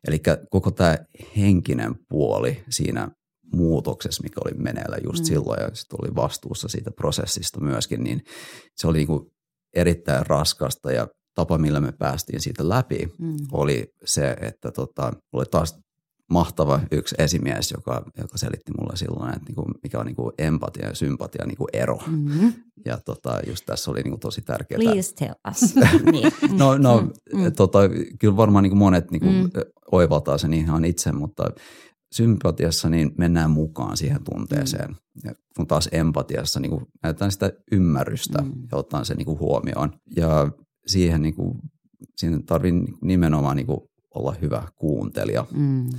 eli 0.09 0.23
koko 0.51 0.71
tämä 0.71 0.99
henkinen 1.37 1.95
puoli 2.09 2.65
siinä 2.71 3.11
muutoksessa, 3.53 4.23
mikä 4.23 4.41
oli 4.45 4.55
meneillä 4.55 4.97
just 5.05 5.19
mm. 5.19 5.25
silloin 5.25 5.63
ja 5.63 5.71
sitten 5.75 5.99
oli 6.03 6.15
vastuussa 6.15 6.69
siitä 6.69 6.91
prosessista 6.91 7.61
myöskin, 7.61 8.05
niin 8.05 8.23
se 8.77 8.87
oli 8.87 8.99
niin 8.99 9.07
kuin 9.07 9.27
erittäin 9.75 10.27
raskasta 10.27 10.93
ja 10.93 11.09
tapa, 11.35 11.59
millä 11.59 11.81
me 11.81 11.93
päästiin 11.93 12.41
siitä 12.41 12.69
läpi, 12.69 13.09
mm. 13.19 13.37
oli 13.53 13.87
se, 14.05 14.37
että 14.41 14.71
tota, 14.71 15.13
oli 15.33 15.45
taas 15.51 15.79
mahtava 16.33 16.81
yksi 16.93 17.15
esimies, 17.19 17.71
joka, 17.71 18.03
joka 18.19 18.39
selitti 18.39 18.73
mulle 18.79 18.97
silloin, 18.97 19.29
että 19.29 19.45
niinku, 19.49 19.65
mikä 19.83 19.99
on 19.99 20.07
niinku 20.07 20.33
empatia 20.39 20.89
ja 20.89 20.95
sympatia 20.95 21.47
niinku 21.47 21.69
ero. 21.73 21.99
Mm-hmm. 22.07 22.53
Ja 22.85 22.99
tota, 23.05 23.41
just 23.47 23.67
tässä 23.67 23.91
oli 23.91 24.03
niinku 24.03 24.19
tosi 24.19 24.43
tärkeää. 24.43 24.79
Please 24.79 25.15
tell 25.15 25.35
us. 25.51 25.75
niin. 26.13 26.33
no, 26.59 26.79
no 26.79 27.01
mm-hmm. 27.01 27.53
tota, 27.53 27.79
kyllä 28.19 28.37
varmaan 28.37 28.63
niinku 28.63 28.77
monet 28.77 29.11
niinku 29.11 29.29
mm. 29.29 29.51
oivaltaa 29.93 30.39
sen 30.39 30.53
ihan 30.53 30.85
itse, 30.85 31.13
mutta 31.13 31.45
sympatiassa 32.13 32.89
niin 32.89 33.13
mennään 33.19 33.51
mukaan 33.51 33.97
siihen 33.97 34.25
tunteeseen. 34.25 34.91
Mm. 34.91 34.97
Ja 35.25 35.35
kun 35.57 35.67
taas 35.67 35.89
empatiassa 35.93 36.61
niin 36.61 36.71
kuin 36.71 36.87
näytetään 37.03 37.33
sitä 37.33 37.53
ymmärrystä 37.73 38.43
mm. 38.43 38.53
ja 38.73 38.79
ottaa 38.79 39.05
se 39.05 39.15
niin 39.15 39.27
kuin 39.27 39.39
huomioon. 39.39 39.93
Ja 40.17 40.51
siihen, 40.87 41.23
niin 41.23 41.35
kuin, 41.35 41.59
siihen 42.17 42.45
tarvii 42.45 42.73
nimenomaan 43.03 43.57
niin 43.57 43.67
kuin 43.67 43.81
olla 44.15 44.35
hyvä 44.43 44.69
kuuntelija. 44.77 45.47
Mm. 45.55 45.91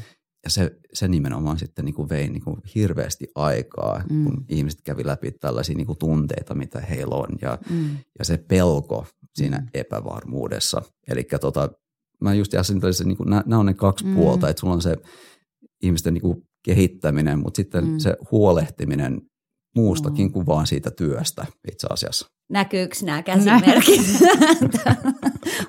Ja 0.43 0.49
se, 0.49 0.71
se 0.93 1.07
nimenomaan 1.07 1.59
sitten 1.59 1.85
niin 1.85 1.95
kuin 1.95 2.09
vei 2.09 2.29
niin 2.29 2.43
kuin 2.43 2.57
hirveästi 2.75 3.27
aikaa, 3.35 4.03
mm. 4.09 4.23
kun 4.23 4.45
ihmiset 4.49 4.81
kävi 4.81 5.05
läpi 5.05 5.31
tällaisia 5.31 5.75
niin 5.75 5.87
kuin 5.87 5.97
tunteita, 5.97 6.55
mitä 6.55 6.79
heillä 6.79 7.15
on. 7.15 7.29
Ja, 7.41 7.57
mm. 7.69 7.89
ja 8.19 8.25
se 8.25 8.37
pelko 8.37 9.05
siinä 9.35 9.57
mm. 9.57 9.67
epävarmuudessa. 9.73 10.81
Eli 11.07 11.27
tota, 11.41 11.69
mä 12.21 12.33
just 12.33 12.53
jäsentelin, 12.53 12.91
että 12.91 13.03
niin 13.03 13.43
nämä 13.45 13.59
on 13.59 13.65
ne 13.65 13.73
kaksi 13.73 14.05
mm. 14.05 14.15
puolta, 14.15 14.49
että 14.49 14.59
sulla 14.59 14.73
on 14.73 14.81
se 14.81 14.97
ihmisten 15.83 16.13
niin 16.13 16.21
kuin 16.21 16.41
kehittäminen, 16.65 17.39
mutta 17.39 17.57
sitten 17.57 17.87
mm. 17.87 17.99
se 17.99 18.17
huolehtiminen 18.31 19.21
muustakin 19.75 20.25
mm. 20.25 20.31
kuin 20.31 20.45
vaan 20.45 20.67
siitä 20.67 20.91
työstä 20.91 21.45
itse 21.71 21.87
asiassa. 21.89 22.27
Näkyykö 22.49 22.95
nämä 23.03 23.23
käsimerkit? 23.31 24.01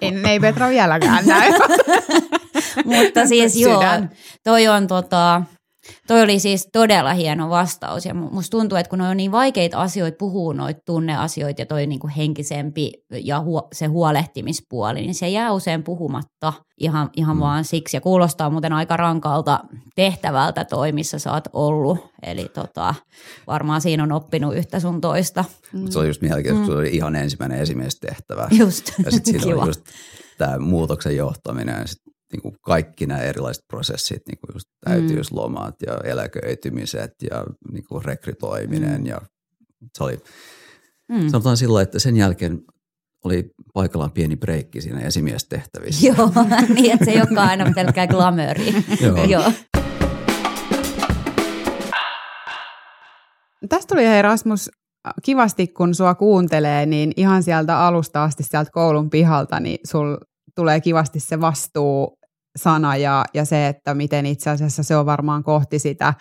en, 0.00 0.26
ei 0.26 0.40
Petra 0.40 0.68
vieläkään 0.68 1.26
näy. 1.26 1.52
Mutta 2.84 3.26
siis 3.26 3.56
joo, 3.56 3.82
toi 4.44 4.68
on 4.68 4.86
tota, 4.86 5.42
Toi 6.06 6.22
oli 6.22 6.38
siis 6.38 6.68
todella 6.72 7.14
hieno 7.14 7.50
vastaus 7.50 8.06
ja 8.06 8.14
musta 8.14 8.58
tuntuu, 8.58 8.78
että 8.78 8.90
kun 8.90 9.00
on 9.00 9.16
niin 9.16 9.32
vaikeita 9.32 9.78
asioita 9.78 10.16
puhuu 10.18 10.52
noita 10.52 10.80
tunneasioita 10.86 11.62
ja 11.62 11.66
toi 11.66 11.86
niinku 11.86 12.10
henkisempi 12.16 12.92
ja 13.10 13.40
huo, 13.40 13.68
se 13.72 13.86
huolehtimispuoli, 13.86 15.00
niin 15.00 15.14
se 15.14 15.28
jää 15.28 15.52
usein 15.52 15.82
puhumatta 15.82 16.52
ihan, 16.80 17.10
ihan 17.16 17.36
mm. 17.36 17.40
vaan 17.40 17.64
siksi. 17.64 17.96
Ja 17.96 18.00
kuulostaa 18.00 18.50
muuten 18.50 18.72
aika 18.72 18.96
rankalta 18.96 19.60
tehtävältä 19.96 20.64
toi, 20.64 20.92
missä 20.92 21.18
sä 21.18 21.32
oot 21.32 21.44
ollut. 21.52 21.98
Eli 22.22 22.48
tota, 22.54 22.94
varmaan 23.46 23.80
siinä 23.80 24.02
on 24.02 24.12
oppinut 24.12 24.56
yhtä 24.56 24.80
sun 24.80 25.00
toista. 25.00 25.44
Mm. 25.72 25.86
Se 25.90 25.98
oli 25.98 26.06
just 26.06 26.22
mielenkiintoista, 26.22 26.72
mm. 26.72 26.74
se 26.74 26.78
oli 26.78 26.90
ihan 26.96 27.16
ensimmäinen 27.16 27.58
esimiestehtävä. 27.58 28.48
Just. 28.50 28.92
Ja 29.04 29.10
sitten 29.10 29.40
siinä 29.40 29.56
oli 29.62 29.68
just 29.68 29.84
tämä 30.38 30.58
muutoksen 30.58 31.16
johtaminen 31.16 31.80
ja 31.80 31.86
sit 31.86 32.03
niin 32.34 32.42
kuin 32.42 32.54
kaikki 32.62 33.06
nämä 33.06 33.20
erilaiset 33.20 33.64
prosessit, 33.68 34.22
niin 34.26 34.38
kuin 34.38 34.54
just 34.54 34.68
täytyyslomat 34.84 35.74
mm. 35.80 35.86
ja 35.86 36.10
eläköitymiset 36.10 37.12
ja 37.30 37.44
niin 37.72 37.84
kuin 37.88 38.04
rekrytoiminen. 38.04 39.00
Mm. 39.00 39.06
Ja 39.06 39.20
se 39.98 40.04
oli, 40.04 40.18
mm. 41.08 41.28
sanotaan 41.28 41.56
sillä 41.56 41.82
että 41.82 41.98
sen 41.98 42.16
jälkeen 42.16 42.62
oli 43.24 43.50
paikallaan 43.74 44.12
pieni 44.12 44.36
breikki 44.36 44.80
siinä 44.80 45.00
esimiestehtävissä. 45.00 46.06
Joo, 46.06 46.30
niin 46.74 46.92
että 46.92 47.04
se 47.04 47.10
ei 47.10 47.20
olekaan 47.20 47.48
aina 47.48 47.72
pelkkää 47.74 48.06
glamouria. 48.06 48.82
Joo. 49.00 49.24
Joo. 49.24 49.52
Tästä 53.68 53.94
tuli 53.94 54.06
hei 54.06 54.22
Rasmus 54.22 54.70
kivasti, 55.22 55.66
kun 55.66 55.94
sua 55.94 56.14
kuuntelee, 56.14 56.86
niin 56.86 57.12
ihan 57.16 57.42
sieltä 57.42 57.78
alusta 57.78 58.24
asti 58.24 58.42
sieltä 58.42 58.70
koulun 58.70 59.10
pihalta, 59.10 59.60
niin 59.60 59.78
sul 59.84 60.16
tulee 60.54 60.80
kivasti 60.80 61.20
se 61.20 61.40
vastuu 61.40 62.18
sana 62.56 62.96
ja, 62.96 63.24
ja 63.34 63.44
se, 63.44 63.66
että 63.66 63.94
miten 63.94 64.26
itse 64.26 64.50
asiassa 64.50 64.82
se 64.82 64.96
on 64.96 65.06
varmaan 65.06 65.42
kohti 65.42 65.78
sitä 65.78 66.14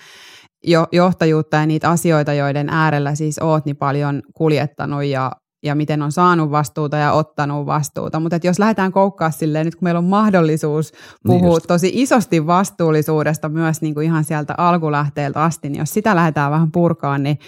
jo, 0.64 0.88
johtajuutta 0.92 1.58
ja 1.58 1.66
niitä 1.66 1.90
asioita, 1.90 2.34
joiden 2.34 2.70
äärellä 2.70 3.16
siis 3.16 3.40
oot 3.40 3.66
niin 3.66 3.78
paljon 3.78 4.22
kuljettanut 4.36 5.04
ja, 5.04 5.32
ja 5.64 5.76
miten 5.76 6.02
on 6.02 6.12
saanut 6.12 6.52
vastuuta 6.52 6.98
ja 6.98 7.12
ottanut 7.12 7.66
vastuuta. 7.66 8.20
Mutta 8.20 8.40
jos 8.44 8.60
lähdetään 8.60 8.92
koukkaa 8.92 9.32
silleen, 9.32 9.66
nyt 9.66 9.76
kun 9.76 9.86
meillä 9.86 9.98
on 9.98 10.04
mahdollisuus 10.04 10.92
niin 10.92 11.00
puhua 11.24 11.58
niin 11.58 11.68
tosi 11.68 11.92
isosti 11.94 12.48
vastuullisuudesta 12.48 13.50
myös 13.50 13.82
niin 13.82 13.94
kuin 13.94 14.06
ihan 14.06 14.24
sieltä 14.24 14.54
alkulähteeltä 14.58 15.44
asti, 15.44 15.70
niin 15.70 15.80
jos 15.80 15.94
sitä 15.94 16.16
lähdetään 16.16 16.52
vähän 16.52 16.72
purkaan, 16.72 17.24
niin 17.24 17.40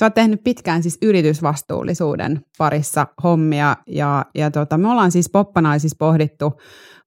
Sä 0.00 0.06
oot 0.06 0.14
tehnyt 0.14 0.40
pitkään 0.44 0.82
siis 0.82 0.98
yritysvastuullisuuden 1.02 2.40
parissa 2.58 3.06
hommia 3.22 3.76
ja, 3.86 4.24
ja 4.34 4.50
tota, 4.50 4.78
me 4.78 4.88
ollaan 4.88 5.12
siis 5.12 5.30
poppanaisissa 5.32 5.96
pohdittu 5.98 6.52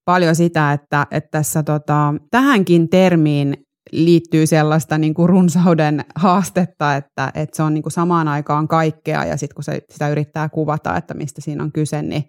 paljon 0.05 0.35
sitä, 0.35 0.73
että, 0.73 1.07
että 1.11 1.29
tässä 1.31 1.63
tota, 1.63 2.13
tähänkin 2.31 2.89
termiin 2.89 3.65
liittyy 3.91 4.47
sellaista 4.47 4.97
niin 4.97 5.13
kuin 5.13 5.29
runsauden 5.29 6.05
haastetta, 6.15 6.95
että, 6.95 7.31
että 7.35 7.57
se 7.57 7.63
on 7.63 7.73
niin 7.73 7.81
kuin 7.81 7.91
samaan 7.91 8.27
aikaan 8.27 8.67
kaikkea 8.67 9.25
ja 9.25 9.37
sitten 9.37 9.55
kun 9.55 9.63
se, 9.63 9.81
sitä 9.89 10.09
yrittää 10.09 10.49
kuvata, 10.49 10.97
että 10.97 11.13
mistä 11.13 11.41
siinä 11.41 11.63
on 11.63 11.71
kyse, 11.71 12.01
niin, 12.01 12.23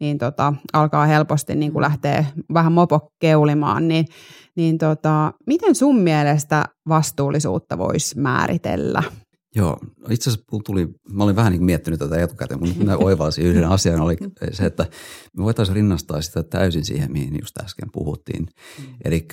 niin 0.00 0.18
tota, 0.18 0.54
alkaa 0.72 1.06
helposti 1.06 1.54
niin 1.54 1.72
kuin 1.72 1.82
lähteä 1.82 2.24
vähän 2.54 2.72
mopo 2.72 3.08
keulimaan. 3.20 3.88
Niin, 3.88 4.06
niin 4.56 4.78
tota, 4.78 5.32
miten 5.46 5.74
sun 5.74 5.98
mielestä 5.98 6.64
vastuullisuutta 6.88 7.78
voisi 7.78 8.18
määritellä? 8.20 9.02
Joo, 9.54 9.78
no 9.98 10.06
itse 10.10 10.30
asiassa 10.30 10.46
tuli, 10.64 10.88
mä 11.08 11.24
olin 11.24 11.36
vähän 11.36 11.52
niin 11.52 11.64
miettinyt 11.64 11.98
tätä 11.98 12.22
etukäteen, 12.22 12.60
mutta 12.60 12.84
mä 12.84 12.96
oivalsin 12.96 13.44
yhden 13.44 13.68
asian 13.76 14.00
oli 14.00 14.16
se, 14.52 14.66
että 14.66 14.86
me 15.36 15.44
voitaisiin 15.44 15.76
rinnastaa 15.76 16.22
sitä 16.22 16.42
täysin 16.42 16.84
siihen, 16.84 17.12
mihin 17.12 17.38
just 17.40 17.58
äsken 17.58 17.88
puhuttiin. 17.92 18.46
Mm. 18.78 18.94
Eli 19.04 19.28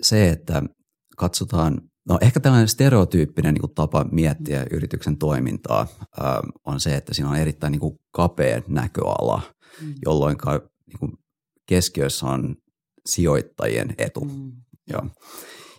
se, 0.00 0.28
että 0.28 0.62
katsotaan, 1.16 1.80
no 2.08 2.18
ehkä 2.20 2.40
tällainen 2.40 2.68
stereotyyppinen 2.68 3.54
niin 3.54 3.74
tapa 3.74 4.04
miettiä 4.12 4.66
yrityksen 4.70 5.16
toimintaa 5.16 5.80
äh, 5.80 6.36
on 6.66 6.80
se, 6.80 6.96
että 6.96 7.14
siinä 7.14 7.30
on 7.30 7.36
erittäin 7.36 7.70
niin 7.70 7.80
kuin 7.80 7.98
kapea 8.10 8.62
näköala, 8.68 9.42
mm. 9.80 9.94
jolloin 10.04 10.36
niin 10.86 10.98
kuin 10.98 11.12
keskiössä 11.66 12.26
on 12.26 12.56
sijoittajien 13.06 13.94
etu. 13.98 14.20
Mm. 14.24 14.52
Joo. 14.88 15.06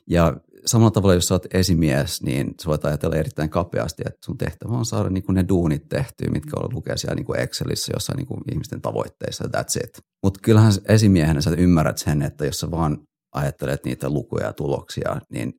Ja 0.09 0.37
samalla 0.65 0.91
tavalla, 0.91 1.13
jos 1.13 1.27
sä 1.27 1.35
oot 1.35 1.53
esimies, 1.53 2.23
niin 2.23 2.53
sä 2.61 2.67
voit 2.67 2.85
ajatella 2.85 3.15
erittäin 3.15 3.49
kapeasti, 3.49 4.03
että 4.05 4.25
sun 4.25 4.37
tehtävä 4.37 4.73
on 4.73 4.85
saada 4.85 5.09
niin 5.09 5.23
kuin 5.23 5.33
ne 5.33 5.45
duunit 5.49 5.89
tehtyä, 5.89 6.27
mitkä 6.31 6.51
on 6.59 6.73
lukea 6.73 6.97
siellä 6.97 7.15
niin 7.15 7.25
kuin 7.25 7.39
Excelissä 7.39 7.91
jossain 7.95 8.17
niin 8.17 8.27
kuin 8.27 8.41
ihmisten 8.51 8.81
tavoitteissa, 8.81 9.43
that's 9.43 9.83
it. 9.83 9.97
Mutta 10.23 10.39
kyllähän 10.43 10.73
esimiehenä 10.87 11.41
sä 11.41 11.51
ymmärrät 11.57 11.97
sen, 11.97 12.21
että 12.21 12.45
jos 12.45 12.59
sä 12.59 12.71
vaan 12.71 12.97
ajattelet 13.35 13.85
niitä 13.85 14.09
lukuja 14.09 14.45
ja 14.45 14.53
tuloksia, 14.53 15.21
niin 15.29 15.53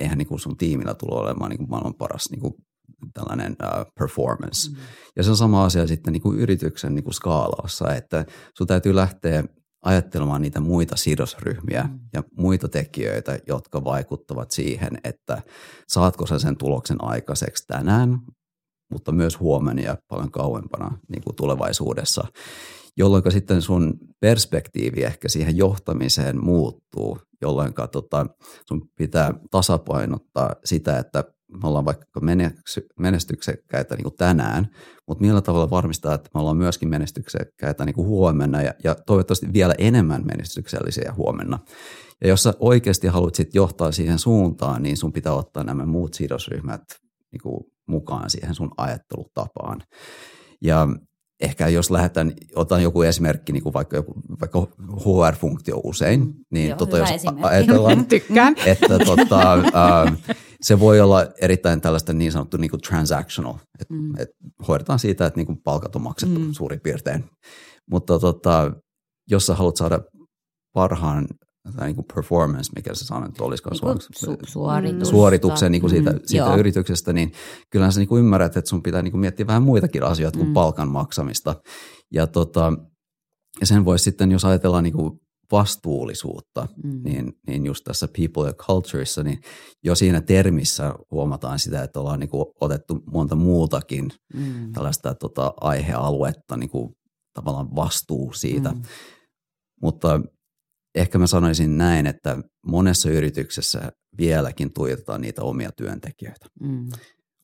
eihän 0.00 0.18
niin 0.18 0.28
kuin 0.28 0.40
sun 0.40 0.56
tiimillä 0.56 0.94
tule 0.94 1.20
olemaan 1.20 1.50
niin 1.50 1.58
kuin 1.58 1.70
maailman 1.70 1.94
paras 1.94 2.30
niin 2.30 2.40
kuin 2.40 2.54
tällainen 3.14 3.52
uh, 3.52 3.86
performance. 3.98 4.70
Mm. 4.70 4.76
Ja 5.16 5.22
se 5.22 5.30
on 5.30 5.36
sama 5.36 5.64
asia 5.64 5.86
sitten 5.86 6.12
niin 6.12 6.22
kuin 6.22 6.38
yrityksen 6.38 6.94
niin 6.94 7.04
kuin 7.04 7.14
skaalaussa, 7.14 7.94
että 7.94 8.24
sun 8.58 8.66
täytyy 8.66 8.94
lähteä 8.94 9.44
ajattelemaan 9.82 10.42
niitä 10.42 10.60
muita 10.60 10.96
sidosryhmiä 10.96 11.82
mm. 11.82 12.00
ja 12.12 12.22
muita 12.36 12.68
tekijöitä, 12.68 13.38
jotka 13.46 13.84
vaikuttavat 13.84 14.50
siihen, 14.50 14.98
että 15.04 15.42
saatko 15.88 16.26
sä 16.26 16.38
sen 16.38 16.56
tuloksen 16.56 17.04
aikaiseksi 17.04 17.66
tänään, 17.66 18.18
mutta 18.90 19.12
myös 19.12 19.40
huomenna 19.40 19.82
ja 19.82 19.96
paljon 20.08 20.30
kauempana 20.30 20.98
niin 21.08 21.22
kuin 21.24 21.36
tulevaisuudessa, 21.36 22.24
jolloin 22.96 23.32
sitten 23.32 23.62
sun 23.62 23.94
perspektiivi 24.20 25.02
ehkä 25.02 25.28
siihen 25.28 25.56
johtamiseen 25.56 26.44
muuttuu, 26.44 27.18
jolloin 27.42 27.72
tota, 27.92 28.26
sun 28.68 28.88
pitää 28.98 29.34
tasapainottaa 29.50 30.54
sitä, 30.64 30.98
että 30.98 31.24
me 31.52 31.68
ollaan 31.68 31.84
vaikka 31.84 32.20
menestyksekkäitä 32.98 33.94
niin 33.94 34.02
kuin 34.02 34.16
tänään, 34.16 34.68
mutta 35.08 35.24
millä 35.24 35.40
tavalla 35.40 35.70
varmistaa, 35.70 36.14
että 36.14 36.30
me 36.34 36.40
ollaan 36.40 36.56
myöskin 36.56 36.88
menestyksekkäitä 36.88 37.84
niin 37.84 37.94
kuin 37.94 38.06
huomenna 38.06 38.62
ja, 38.62 38.74
ja 38.84 38.96
toivottavasti 39.06 39.52
vielä 39.52 39.74
enemmän 39.78 40.26
menestyksellisiä 40.26 41.14
huomenna. 41.16 41.58
Ja 42.20 42.28
jos 42.28 42.42
sä 42.42 42.54
oikeasti 42.60 43.06
haluat 43.06 43.34
sit 43.34 43.54
johtaa 43.54 43.92
siihen 43.92 44.18
suuntaan, 44.18 44.82
niin 44.82 44.96
sun 44.96 45.12
pitää 45.12 45.32
ottaa 45.32 45.64
nämä 45.64 45.86
muut 45.86 46.14
sidosryhmät 46.14 46.82
niin 47.32 47.40
kuin 47.42 47.64
mukaan 47.88 48.30
siihen 48.30 48.54
sun 48.54 48.70
ajattelutapaan. 48.76 49.82
Ja 50.62 50.88
ehkä 51.40 51.68
jos 51.68 51.90
lähdetään, 51.90 52.32
otan 52.54 52.82
joku 52.82 53.02
esimerkki, 53.02 53.52
niin 53.52 53.62
kuin 53.62 53.72
vaikka, 53.72 53.96
joku, 53.96 54.14
vaikka 54.40 54.66
HR-funktio 54.96 55.80
usein, 55.84 56.34
niin 56.50 56.68
Joo, 56.68 56.78
tota, 56.78 56.98
jos 56.98 57.10
ajatellaan, 57.42 58.06
Tykkään. 58.06 58.56
että 58.66 58.98
tota, 58.98 59.54
uh, 59.54 60.34
se 60.60 60.80
voi 60.80 61.00
olla 61.00 61.26
erittäin 61.40 61.80
tällaista 61.80 62.12
niin 62.12 62.32
sanottu 62.32 62.56
niin 62.56 62.70
kuin 62.70 62.80
transactional, 62.80 63.54
että 63.80 63.94
mm. 63.94 64.18
et 64.18 64.28
hoidetaan 64.68 64.98
siitä, 64.98 65.26
että 65.26 65.38
niin 65.38 65.46
kuin 65.46 65.62
palkat 65.64 65.96
on 65.96 66.02
maksettu 66.02 66.40
mm. 66.40 66.52
suurin 66.52 66.80
piirtein. 66.80 67.24
Mutta 67.90 68.18
tota, 68.18 68.72
jos 69.30 69.46
sä 69.46 69.54
haluat 69.54 69.76
saada 69.76 70.00
parhaan 70.74 71.26
tai 71.76 71.86
niin 71.86 71.94
kuin 71.94 72.06
performance, 72.14 72.72
mikä 72.76 72.94
se 72.94 73.04
sanoo, 73.04 73.28
että 73.28 73.44
olisikaan 73.44 73.76
niin 73.82 74.34
su- 74.34 74.50
suoritus. 74.50 75.08
suorituksen 75.08 75.72
niin 75.72 75.80
kuin 75.80 75.90
siitä, 75.90 76.10
mm, 76.10 76.20
siitä 76.24 76.54
yrityksestä, 76.54 77.12
niin 77.12 77.32
kyllähän 77.70 77.92
sä 77.92 78.00
niin 78.00 78.08
kuin 78.08 78.20
ymmärrät, 78.20 78.56
että 78.56 78.68
sun 78.68 78.82
pitää 78.82 79.02
niin 79.02 79.12
kuin 79.12 79.20
miettiä 79.20 79.46
vähän 79.46 79.62
muitakin 79.62 80.02
asioita 80.02 80.38
kuin 80.38 80.48
mm. 80.48 80.54
palkan 80.54 80.88
maksamista. 80.88 81.54
Ja, 82.12 82.26
tota, 82.26 82.72
ja 83.60 83.66
sen 83.66 83.84
voisi 83.84 84.02
sitten, 84.02 84.32
jos 84.32 84.44
ajatellaan 84.44 84.84
niin 84.84 84.94
kuin 84.94 85.20
vastuullisuutta, 85.52 86.68
mm. 86.84 87.02
niin, 87.04 87.32
niin 87.46 87.66
just 87.66 87.84
tässä 87.84 88.08
people 88.16 88.46
ja 88.46 88.52
cultureissa, 88.52 89.22
niin 89.22 89.40
jo 89.84 89.94
siinä 89.94 90.20
termissä 90.20 90.94
huomataan 91.10 91.58
sitä, 91.58 91.82
että 91.82 92.00
ollaan 92.00 92.20
niin 92.20 92.30
kuin 92.30 92.46
otettu 92.60 93.02
monta 93.12 93.36
muutakin 93.36 94.10
mm. 94.34 94.72
tällaista 94.72 95.14
tota, 95.14 95.54
aihealuetta, 95.60 96.56
niin 96.56 96.70
kuin 96.70 96.92
tavallaan 97.34 97.76
vastuu 97.76 98.32
siitä. 98.32 98.70
Mm. 98.70 98.82
Mutta 99.82 100.20
ehkä 100.94 101.18
mä 101.18 101.26
sanoisin 101.26 101.78
näin, 101.78 102.06
että 102.06 102.38
monessa 102.66 103.10
yrityksessä 103.10 103.92
vieläkin 104.18 104.72
tuijotetaan 104.72 105.20
niitä 105.20 105.42
omia 105.42 105.70
työntekijöitä. 105.76 106.46
Mm. 106.60 106.88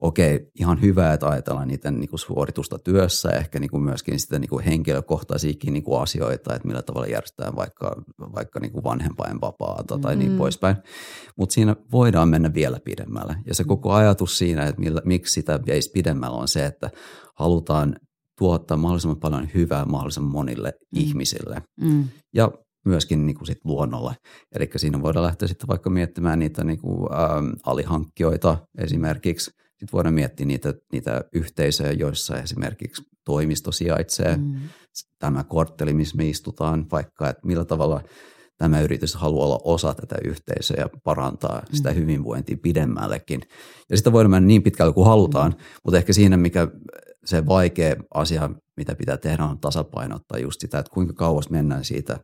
Okei, 0.00 0.40
ihan 0.60 0.80
hyvä, 0.80 1.12
että 1.12 1.28
ajatellaan 1.28 1.68
niiden 1.68 2.00
niin 2.00 2.08
kuin 2.08 2.20
suoritusta 2.20 2.78
työssä, 2.78 3.30
ehkä 3.30 3.60
niin 3.60 3.70
kuin 3.70 3.82
myöskin 3.82 4.20
sitä 4.20 4.38
niin 4.38 4.48
kuin 4.48 4.64
henkilökohtaisiakin 4.64 5.72
niin 5.72 5.82
kuin 5.82 6.02
asioita, 6.02 6.54
että 6.54 6.68
millä 6.68 6.82
tavalla 6.82 7.06
järjestetään 7.06 7.56
vaikka, 7.56 8.02
vaikka 8.34 8.60
niin 8.60 8.72
kuin 8.72 8.84
vanhempainvapaata 8.84 9.98
tai 9.98 10.16
niin 10.16 10.26
mm. 10.26 10.30
niin 10.30 10.38
poispäin. 10.38 10.76
Mutta 11.38 11.52
siinä 11.52 11.76
voidaan 11.92 12.28
mennä 12.28 12.54
vielä 12.54 12.78
pidemmälle. 12.84 13.36
Ja 13.46 13.54
se 13.54 13.62
mm. 13.62 13.66
koko 13.66 13.92
ajatus 13.92 14.38
siinä, 14.38 14.66
että 14.66 14.80
millä, 14.80 15.02
miksi 15.04 15.32
sitä 15.32 15.60
veisi 15.66 15.90
pidemmällä 15.90 16.36
on 16.36 16.48
se, 16.48 16.66
että 16.66 16.90
halutaan 17.34 17.96
tuottaa 18.38 18.76
mahdollisimman 18.76 19.20
paljon 19.20 19.48
hyvää 19.54 19.84
mahdollisimman 19.84 20.32
monille 20.32 20.68
mm. 20.68 21.00
ihmisille. 21.00 21.62
Mm. 21.80 22.04
Ja 22.34 22.52
myöskin 22.86 23.26
niin 23.26 23.36
kuin 23.36 23.46
sit 23.46 23.58
luonnolle. 23.64 24.14
Eli 24.54 24.70
siinä 24.76 25.02
voidaan 25.02 25.24
lähteä 25.26 25.48
sitten 25.48 25.68
vaikka 25.68 25.90
miettimään 25.90 26.38
niitä 26.38 26.64
niin 26.64 26.78
kuin, 26.78 27.12
ähm, 27.12 27.46
alihankkijoita 27.66 28.58
esimerkiksi. 28.78 29.50
Sitten 29.50 29.92
voidaan 29.92 30.14
miettiä 30.14 30.46
niitä, 30.46 30.74
niitä 30.92 31.24
yhteisöjä, 31.32 31.92
joissa 31.92 32.36
esimerkiksi 32.36 33.02
toimisto 33.24 33.72
sijaitsee, 33.72 34.36
mm. 34.36 34.54
tämä 35.18 35.44
kortteli, 35.44 35.94
missä 35.94 36.16
me 36.16 36.28
istutaan, 36.28 36.86
vaikka 36.92 37.28
että 37.28 37.46
millä 37.46 37.64
tavalla 37.64 38.02
tämä 38.58 38.80
yritys 38.80 39.14
haluaa 39.14 39.46
olla 39.46 39.60
osa 39.64 39.94
tätä 39.94 40.16
yhteisöä 40.24 40.76
ja 40.78 40.88
parantaa 41.04 41.58
mm. 41.58 41.66
sitä 41.76 41.90
hyvinvointia 41.90 42.56
pidemmällekin. 42.62 43.40
Ja 43.90 43.96
sitä 43.96 44.12
voidaan 44.12 44.30
mennä 44.30 44.46
niin 44.46 44.62
pitkälle 44.62 44.92
kuin 44.92 45.06
halutaan, 45.06 45.52
mm. 45.52 45.58
mutta 45.84 45.98
ehkä 45.98 46.12
siinä, 46.12 46.36
mikä 46.36 46.68
se 47.24 47.46
vaikea 47.46 47.96
asia, 48.14 48.50
mitä 48.76 48.94
pitää 48.94 49.16
tehdä, 49.16 49.44
on 49.44 49.60
tasapainottaa 49.60 50.38
just 50.38 50.60
sitä, 50.60 50.78
että 50.78 50.92
kuinka 50.92 51.12
kauas 51.12 51.50
mennään 51.50 51.84
siitä 51.84 52.20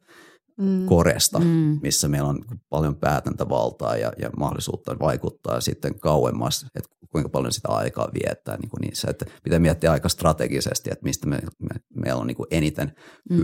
mm. 0.59 0.87
koresta, 0.87 1.39
mm. 1.39 1.79
missä 1.83 2.09
meillä 2.09 2.29
on 2.29 2.39
paljon 2.71 2.97
päätäntävaltaa 2.97 3.97
ja, 3.97 4.13
ja 4.19 4.31
mahdollisuutta 4.37 4.99
vaikuttaa 4.99 5.61
sitten 5.61 6.01
kauemmas, 6.01 6.67
että 6.75 6.91
kuinka 7.13 7.29
paljon 7.29 7.53
sitä 7.53 7.69
aikaa 7.69 8.09
viettää 8.15 8.57
niin 8.57 8.71
kuin 8.71 8.81
niissä. 8.81 9.11
Että 9.11 9.27
pitää 9.43 9.59
miettiä 9.59 9.93
aika 9.93 10.09
strategisesti, 10.09 10.91
että 10.91 11.05
mistä 11.05 11.27
me, 11.27 11.39
me, 11.59 11.81
meillä 11.95 12.21
on 12.21 12.27
niin 12.27 12.37
kuin 12.37 12.47
eniten 12.51 12.93
mm. 13.31 13.37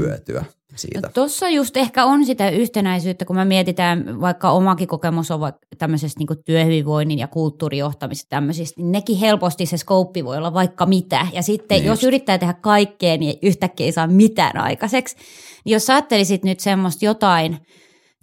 Siitä. 0.76 1.00
No, 1.00 1.08
Tuossa 1.14 1.48
just 1.48 1.76
ehkä 1.76 2.04
on 2.04 2.26
sitä 2.26 2.50
yhtenäisyyttä, 2.50 3.24
kun 3.24 3.36
me 3.36 3.44
mietitään, 3.44 4.20
vaikka 4.20 4.50
omakin 4.50 4.88
kokemus 4.88 5.30
on 5.30 5.40
tämmöisestä 5.78 6.18
niin 6.18 6.44
työhyvinvoinnin 6.44 7.18
ja 7.18 7.28
kulttuurijohtamisesta 7.28 8.28
tämmöisistä, 8.30 8.80
niin 8.80 8.92
nekin 8.92 9.18
helposti 9.18 9.66
se 9.66 9.76
skouppi 9.76 10.24
voi 10.24 10.36
olla 10.36 10.54
vaikka 10.54 10.86
mitä. 10.86 11.26
Ja 11.32 11.42
sitten 11.42 11.76
niin 11.76 11.86
jos 11.86 11.98
just. 11.98 12.04
yrittää 12.04 12.38
tehdä 12.38 12.54
kaikkea, 12.54 13.16
niin 13.16 13.38
yhtäkkiä 13.42 13.86
ei 13.86 13.92
saa 13.92 14.06
mitään 14.06 14.56
aikaiseksi. 14.60 15.16
Niin 15.64 15.72
jos 15.72 15.90
ajattelisit 15.90 16.44
nyt 16.44 16.60
semmoista 16.60 17.04
jotain– 17.04 17.58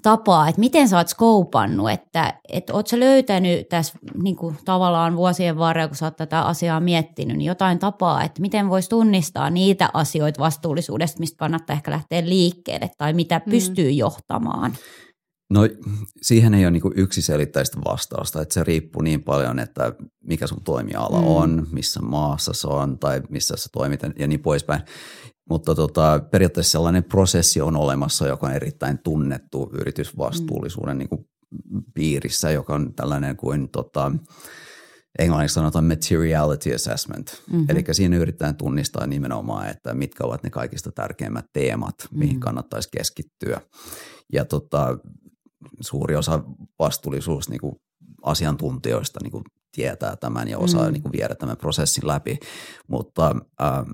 tapaa, 0.05 0.47
että 0.47 0.59
miten 0.59 0.89
sä 0.89 0.97
oot 0.97 1.07
skoupannut, 1.07 1.89
että, 1.91 2.33
että 2.49 2.73
oot 2.73 2.87
sä 2.87 2.99
löytänyt 2.99 3.69
tässä 3.69 3.99
niin 4.23 4.35
kuin 4.35 4.57
tavallaan 4.65 5.15
vuosien 5.15 5.57
varrella, 5.57 5.87
kun 5.87 5.97
sä 5.97 6.05
oot 6.05 6.15
tätä 6.15 6.41
asiaa 6.41 6.79
miettinyt, 6.79 7.37
niin 7.37 7.47
jotain 7.47 7.79
tapaa, 7.79 8.23
että 8.23 8.41
miten 8.41 8.69
voisi 8.69 8.89
tunnistaa 8.89 9.49
niitä 9.49 9.89
asioita 9.93 10.39
vastuullisuudesta, 10.39 11.19
mistä 11.19 11.37
kannattaa 11.37 11.73
ehkä 11.73 11.91
lähteä 11.91 12.25
liikkeelle 12.25 12.89
tai 12.97 13.13
mitä 13.13 13.41
mm. 13.45 13.49
pystyy 13.51 13.91
johtamaan? 13.91 14.73
No 15.49 15.61
siihen 16.21 16.53
ei 16.53 16.65
ole 16.65 16.71
niin 16.71 16.93
yksiselitteistä 16.95 17.77
vastausta, 17.85 18.41
että 18.41 18.53
se 18.53 18.63
riippuu 18.63 19.01
niin 19.01 19.23
paljon, 19.23 19.59
että 19.59 19.93
mikä 20.23 20.47
sun 20.47 20.63
toimiala 20.63 21.21
mm. 21.21 21.27
on, 21.27 21.67
missä 21.71 22.01
maassa 22.01 22.53
se 22.53 22.67
on 22.67 22.99
tai 22.99 23.21
missä 23.29 23.57
sä 23.57 23.69
toimit 23.73 23.99
ja 24.19 24.27
niin 24.27 24.39
poispäin. 24.41 24.81
Mutta 25.49 25.75
tota, 25.75 26.19
periaatteessa 26.31 26.71
sellainen 26.71 27.03
prosessi 27.03 27.61
on 27.61 27.75
olemassa, 27.75 28.27
joka 28.27 28.47
on 28.47 28.53
erittäin 28.53 28.99
tunnettu 29.03 29.69
yritysvastuullisuuden 29.73 30.95
mm. 30.95 30.99
niin 30.99 31.09
kuin 31.09 31.29
piirissä, 31.93 32.51
joka 32.51 32.75
on 32.75 32.93
tällainen 32.95 33.37
kuin 33.37 33.69
tota, 33.69 34.11
englanniksi 35.19 35.53
sanotaan 35.53 35.85
materiality 35.85 36.73
assessment. 36.73 37.43
Mm-hmm. 37.51 37.65
Eli 37.69 37.83
siinä 37.91 38.17
yritetään 38.17 38.55
tunnistaa 38.55 39.07
nimenomaan, 39.07 39.69
että 39.69 39.93
mitkä 39.93 40.23
ovat 40.23 40.43
ne 40.43 40.49
kaikista 40.49 40.91
tärkeimmät 40.91 41.45
teemat, 41.53 41.95
mm-hmm. 42.03 42.19
mihin 42.19 42.39
kannattaisi 42.39 42.89
keskittyä. 42.91 43.61
Ja 44.33 44.45
tota, 44.45 44.97
suuri 45.81 46.15
osa 46.15 46.43
vastuullisuus 46.79 47.49
niin 47.49 47.61
kuin 47.61 47.75
asiantuntijoista 48.23 49.19
niin 49.23 49.31
kuin 49.31 49.43
tietää 49.75 50.15
tämän 50.15 50.47
ja 50.47 50.57
osaa 50.57 50.87
mm. 50.87 50.93
niin 50.93 51.01
kuin 51.01 51.11
viedä 51.11 51.35
tämän 51.35 51.57
prosessin 51.57 52.07
läpi, 52.07 52.39
mutta 52.87 53.35
äh, 53.61 53.85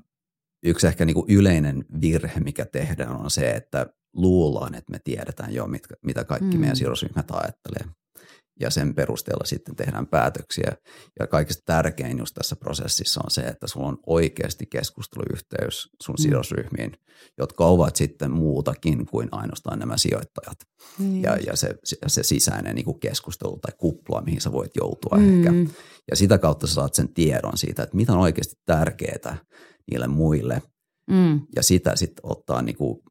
yksi 0.63 0.87
ehkä 0.87 1.05
niin 1.05 1.13
kuin 1.13 1.25
yleinen 1.29 1.85
virhe, 2.01 2.39
mikä 2.39 2.65
tehdään, 2.65 3.15
on 3.15 3.31
se, 3.31 3.51
että 3.51 3.87
luullaan, 4.13 4.75
että 4.75 4.91
me 4.91 4.99
tiedetään 5.03 5.53
jo, 5.53 5.67
mitkä, 5.67 5.95
mitä 6.05 6.23
kaikki 6.23 6.55
mm. 6.55 6.59
meidän 6.59 6.75
sidosryhmät 6.75 7.31
ajattelee. 7.31 7.85
Ja 8.59 8.69
sen 8.69 8.95
perusteella 8.95 9.45
sitten 9.45 9.75
tehdään 9.75 10.07
päätöksiä. 10.07 10.71
Ja 11.19 11.27
kaikista 11.27 11.63
tärkein 11.65 12.17
just 12.17 12.35
tässä 12.35 12.55
prosessissa 12.55 13.21
on 13.23 13.31
se, 13.31 13.41
että 13.41 13.67
sulla 13.67 13.87
on 13.87 13.97
oikeasti 14.05 14.65
keskusteluyhteys 14.65 15.89
sun 16.03 16.15
mm. 16.19 16.21
sidosryhmiin, 16.23 16.91
jotka 17.37 17.65
ovat 17.65 17.95
sitten 17.95 18.31
muutakin 18.31 19.05
kuin 19.05 19.29
ainoastaan 19.31 19.79
nämä 19.79 19.97
sijoittajat. 19.97 20.57
Mm. 20.99 21.23
Ja, 21.23 21.37
ja 21.47 21.55
se, 21.55 21.75
se 22.07 22.23
sisäinen 22.23 22.75
niin 22.75 22.85
kuin 22.85 22.99
keskustelu 22.99 23.59
tai 23.59 23.73
kupla, 23.77 24.21
mihin 24.21 24.41
sä 24.41 24.51
voit 24.51 24.71
joutua 24.75 25.17
mm. 25.17 25.37
ehkä. 25.37 25.53
Ja 26.11 26.15
sitä 26.15 26.37
kautta 26.37 26.67
sä 26.67 26.73
saat 26.73 26.93
sen 26.93 27.13
tiedon 27.13 27.57
siitä, 27.57 27.83
että 27.83 27.97
mitä 27.97 28.13
on 28.13 28.19
oikeasti 28.19 28.55
tärkeää 28.65 29.37
niille 29.91 30.07
muille. 30.07 30.61
Mm. 31.09 31.41
Ja 31.55 31.63
sitä 31.63 31.95
sitten 31.95 32.21
ottaa 32.23 32.61
niinku 32.61 33.03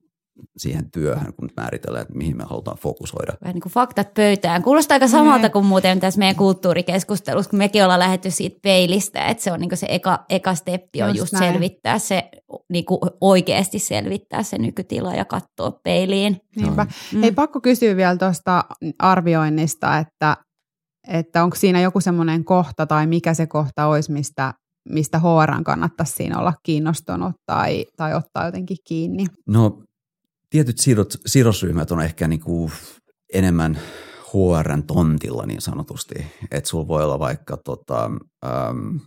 siihen 0.57 0.91
työhön, 0.91 1.35
kun 1.35 1.51
määritellään, 1.57 2.03
että 2.03 2.15
mihin 2.15 2.37
me 2.37 2.45
halutaan 2.45 2.77
fokusoida. 2.79 3.33
Vähän 3.41 3.55
niin 3.55 3.63
kuin 3.63 3.73
faktat 3.73 4.15
pöytään. 4.15 4.63
Kuulostaa 4.63 4.95
aika 4.95 5.09
samalta 5.09 5.49
mm. 5.49 5.53
kuin 5.53 5.67
muuten 5.67 6.01
tässä 6.01 6.19
meidän 6.19 6.37
kulttuurikeskustelussa, 6.37 7.51
kun 7.51 7.59
mekin 7.59 7.83
ollaan 7.83 8.01
lähdetty 8.01 8.31
siitä 8.31 8.59
peilistä, 8.63 9.27
että 9.27 9.43
se 9.43 9.53
on 9.53 9.61
niin 9.61 9.77
se 9.77 9.87
eka, 9.91 10.25
eka 10.29 10.55
steppi 10.55 11.03
on 11.03 11.09
just, 11.09 11.19
just 11.19 11.39
selvittää 11.39 11.99
se, 11.99 12.31
niin 12.73 12.85
kuin 12.85 13.01
oikeasti 13.21 13.79
selvittää 13.79 14.43
se 14.43 14.59
nykytila 14.59 15.15
ja 15.15 15.25
katsoa 15.25 15.71
peiliin. 15.85 16.41
Niinpä. 16.57 16.87
Mm. 17.13 17.21
Hei, 17.21 17.33
pakko 17.33 17.61
kysyä 17.61 17.97
vielä 17.97 18.17
tuosta 18.17 18.65
arvioinnista, 18.99 19.99
että, 19.99 20.37
että 21.09 21.45
onko 21.45 21.57
siinä 21.57 21.81
joku 21.81 22.01
semmoinen 22.01 22.45
kohta 22.45 22.87
tai 22.87 23.07
mikä 23.07 23.35
se 23.35 23.47
kohta 23.47 23.87
olisi, 23.87 24.13
mistä 24.13 24.55
mistä 24.89 25.19
HR 25.19 25.65
kannattaisi 25.65 26.13
siinä 26.13 26.39
olla 26.39 26.55
kiinnostunut 26.63 27.33
tai, 27.47 27.87
tai 27.97 28.15
ottaa 28.15 28.47
jotenkin 28.47 28.77
kiinni? 28.89 29.27
No 29.49 29.83
tietyt 30.51 30.79
sidot, 30.79 31.15
sidosryhmät 31.27 31.91
on 31.91 32.01
ehkä 32.01 32.29
niin 32.29 32.41
kuin 32.41 32.73
enemmän 33.35 33.79
HRn 34.33 34.83
tontilla 34.83 35.47
niin 35.47 35.61
sanotusti. 35.61 36.27
Että 36.51 36.71
sulla 36.71 36.89
voi 36.89 37.05
olla 37.05 37.19
vaikka 37.19 37.57
tota, 37.57 38.11
äm, 38.45 39.01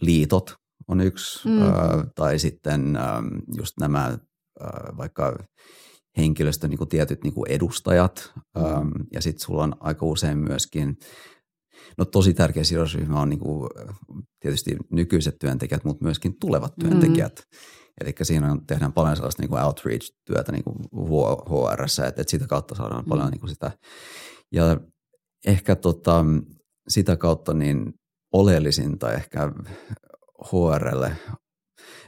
liitot 0.00 0.54
on 0.88 1.00
yksi, 1.00 1.48
mm. 1.48 1.62
ä, 1.62 1.68
tai 2.14 2.38
sitten 2.38 2.96
äm, 2.96 3.30
just 3.56 3.72
nämä 3.80 4.06
ä, 4.06 4.18
vaikka 4.96 5.38
henkilöstön 6.16 6.70
niin 6.70 6.78
kuin 6.78 6.88
tietyt 6.88 7.24
niin 7.24 7.34
kuin 7.34 7.50
edustajat, 7.50 8.32
äm, 8.56 8.90
ja 9.12 9.22
sitten 9.22 9.40
sulla 9.40 9.62
on 9.62 9.76
aika 9.80 10.06
usein 10.06 10.38
myöskin 10.38 10.96
No 11.98 12.04
tosi 12.04 12.34
tärkeä 12.34 12.64
sidosryhmä 12.64 13.20
on 13.20 13.28
niin 13.28 13.38
kuin, 13.38 13.70
tietysti 14.40 14.76
nykyiset 14.90 15.36
työntekijät, 15.40 15.84
mutta 15.84 16.04
myöskin 16.04 16.36
tulevat 16.40 16.76
mm. 16.76 16.88
työntekijät. 16.88 17.32
Mm. 17.36 17.58
Eli 18.00 18.14
siinä 18.22 18.52
on, 18.52 18.66
tehdään 18.66 18.92
paljon 18.92 19.16
sellaista 19.16 19.42
niin 19.42 19.50
kuin 19.50 19.62
outreach-työtä 19.62 20.52
niin 20.52 20.64
kuin 20.64 20.76
HR, 21.48 21.82
että, 21.82 22.20
että 22.20 22.30
sitä 22.30 22.46
kautta 22.46 22.74
saadaan 22.74 23.04
mm. 23.04 23.08
paljon 23.08 23.30
niin 23.30 23.40
kuin 23.40 23.50
sitä. 23.50 23.70
Ja 24.52 24.76
ehkä 25.46 25.76
tota, 25.76 26.24
sitä 26.88 27.16
kautta 27.16 27.54
niin 27.54 27.92
oleellisinta 28.32 29.12
ehkä 29.12 29.52
HRlle 30.52 31.16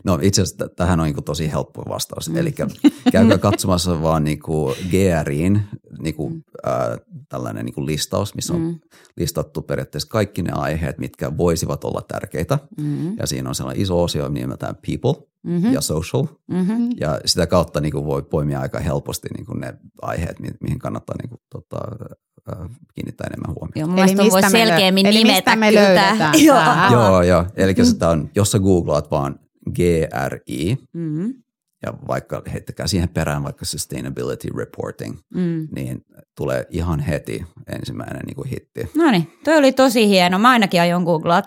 No 0.05 0.19
itse 0.23 0.43
asiassa 0.43 0.69
tähän 0.69 1.01
on 1.01 1.07
niin 1.07 1.25
tosi 1.25 1.53
helppo 1.53 1.83
vastaus. 1.89 2.29
Mm. 2.29 2.37
Eli 2.37 2.55
käykää 3.13 3.39
katsomassa 3.39 4.03
vaan 4.03 4.25
niin 4.25 4.39
kuin 4.39 4.77
GRIin 4.91 5.63
niin 6.03 6.15
kuin, 6.15 6.33
mm. 6.33 6.43
äh, 6.67 6.99
tällainen 7.29 7.65
niin 7.65 7.75
kuin 7.75 7.87
listaus, 7.87 8.35
missä 8.35 8.55
on 8.55 8.61
mm. 8.61 8.79
listattu 9.17 9.63
periaatteessa 9.63 10.09
kaikki 10.09 10.43
ne 10.43 10.53
aiheet, 10.53 10.99
mitkä 10.99 11.37
voisivat 11.37 11.85
olla 11.85 12.03
tärkeitä. 12.09 12.59
Mm. 12.81 13.17
Ja 13.19 13.27
siinä 13.27 13.49
on 13.49 13.55
sellainen 13.55 13.83
iso 13.83 14.03
osio 14.03 14.29
nimeltään 14.29 14.77
people 14.87 15.29
mm-hmm. 15.43 15.73
ja 15.73 15.81
social. 15.81 16.27
Mm-hmm. 16.51 16.89
Ja 17.01 17.21
sitä 17.25 17.47
kautta 17.47 17.81
niin 17.81 17.93
kuin 17.93 18.05
voi 18.05 18.23
poimia 18.23 18.61
aika 18.61 18.79
helposti 18.79 19.29
niin 19.37 19.47
kuin 19.47 19.61
ne 19.61 19.75
aiheet, 20.03 20.39
mi- 20.39 20.59
mihin 20.61 20.79
kannattaa 20.79 21.17
niin 21.23 21.29
kuin, 21.29 21.41
tota, 21.51 21.79
kiinnittää 22.95 23.27
enemmän 23.27 23.55
huomiota. 23.55 24.01
Joo, 24.01 24.07
eli 24.07 24.15
mistä 24.15 24.33
voi 24.33 24.51
selkeämmin 24.51 25.07
lö- 25.07 25.11
nimetä 25.11 25.31
eli 25.31 25.35
mistä 25.35 25.57
me 25.57 25.75
löydetään 25.75 26.35
Joo, 26.93 27.23
joo. 27.23 27.45
Eli 27.57 27.75
sitä 27.83 28.09
on, 28.09 28.31
jos 28.35 28.51
sä 28.51 28.59
googlaat 28.59 29.11
vaan 29.11 29.39
GRI, 29.73 30.77
mm-hmm. 30.93 31.35
ja 31.87 31.93
vaikka 32.09 32.43
heittäkää 32.53 32.87
siihen 32.87 33.09
perään 33.09 33.45
vaikka 33.45 33.65
sustainability 33.65 34.49
reporting, 34.57 35.17
mm. 35.35 35.69
niin 35.75 36.05
tulee 36.37 36.67
ihan 36.71 37.01
heti 37.01 37.45
ensimmäinen 37.67 38.23
niin 38.27 38.37
kuin 38.37 38.49
hitti. 38.49 38.91
No 38.95 39.11
niin, 39.11 39.33
toi 39.45 39.57
oli 39.57 39.73
tosi 39.73 40.09
hieno. 40.09 40.39
Mä 40.39 40.51
ainakin 40.51 40.81
aion 40.81 41.03
googlaa 41.03 41.43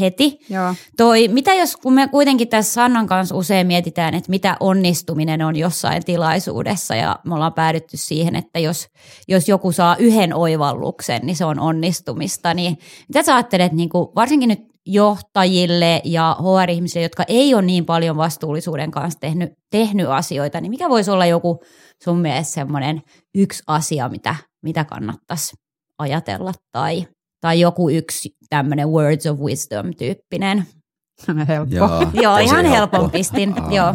heti. 0.00 0.38
Joo. 0.48 0.74
Toi, 0.96 1.28
mitä 1.28 1.54
jos, 1.54 1.76
kun 1.76 1.92
me 1.92 2.08
kuitenkin 2.08 2.48
tässä 2.48 2.72
Sannan 2.72 3.06
kanssa 3.06 3.36
usein 3.36 3.66
mietitään, 3.66 4.14
että 4.14 4.30
mitä 4.30 4.56
onnistuminen 4.60 5.42
on 5.42 5.56
jossain 5.56 6.04
tilaisuudessa 6.04 6.94
ja 6.94 7.18
me 7.24 7.34
ollaan 7.34 7.52
päädytty 7.52 7.96
siihen, 7.96 8.36
että 8.36 8.58
jos, 8.58 8.88
jos 9.28 9.48
joku 9.48 9.72
saa 9.72 9.96
yhden 9.96 10.34
oivalluksen, 10.34 11.20
niin 11.22 11.36
se 11.36 11.44
on 11.44 11.60
onnistumista. 11.60 12.54
Niin 12.54 12.78
mitä 13.08 13.22
sä 13.22 13.34
ajattelet, 13.34 13.72
niin 13.72 13.88
kuin, 13.88 14.08
varsinkin 14.14 14.48
nyt 14.48 14.69
johtajille 14.86 16.00
ja 16.04 16.36
HR-ihmisille, 16.38 17.02
jotka 17.02 17.24
ei 17.28 17.54
ole 17.54 17.62
niin 17.62 17.86
paljon 17.86 18.16
vastuullisuuden 18.16 18.90
kanssa 18.90 19.20
tehnyt, 19.20 19.52
tehnyt 19.70 20.08
asioita, 20.08 20.60
niin 20.60 20.70
mikä 20.70 20.88
voisi 20.88 21.10
olla 21.10 21.26
joku 21.26 21.60
sun 22.04 22.18
mielestä 22.18 22.54
semmoinen 22.54 23.02
yksi 23.34 23.62
asia, 23.66 24.08
mitä, 24.08 24.36
mitä 24.62 24.84
kannattaisi 24.84 25.56
ajatella 25.98 26.52
tai, 26.72 27.06
tai 27.40 27.60
joku 27.60 27.90
yksi 27.90 28.30
tämmöinen 28.48 28.88
words 28.88 29.26
of 29.26 29.38
wisdom 29.38 29.94
tyyppinen? 29.98 30.66
Helppo. 31.48 31.76
Joo, 31.76 32.10
Joo 32.12 32.38
ihan 32.38 32.64
helppo. 32.64 32.96
helpon 32.96 33.10
pistin. 33.10 33.54
Uh, 33.62 33.72
joo. 33.72 33.94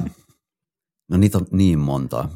No 1.10 1.17
niitä 1.17 1.38
on 1.38 1.45
niin 1.52 1.80
monta. 1.80 2.30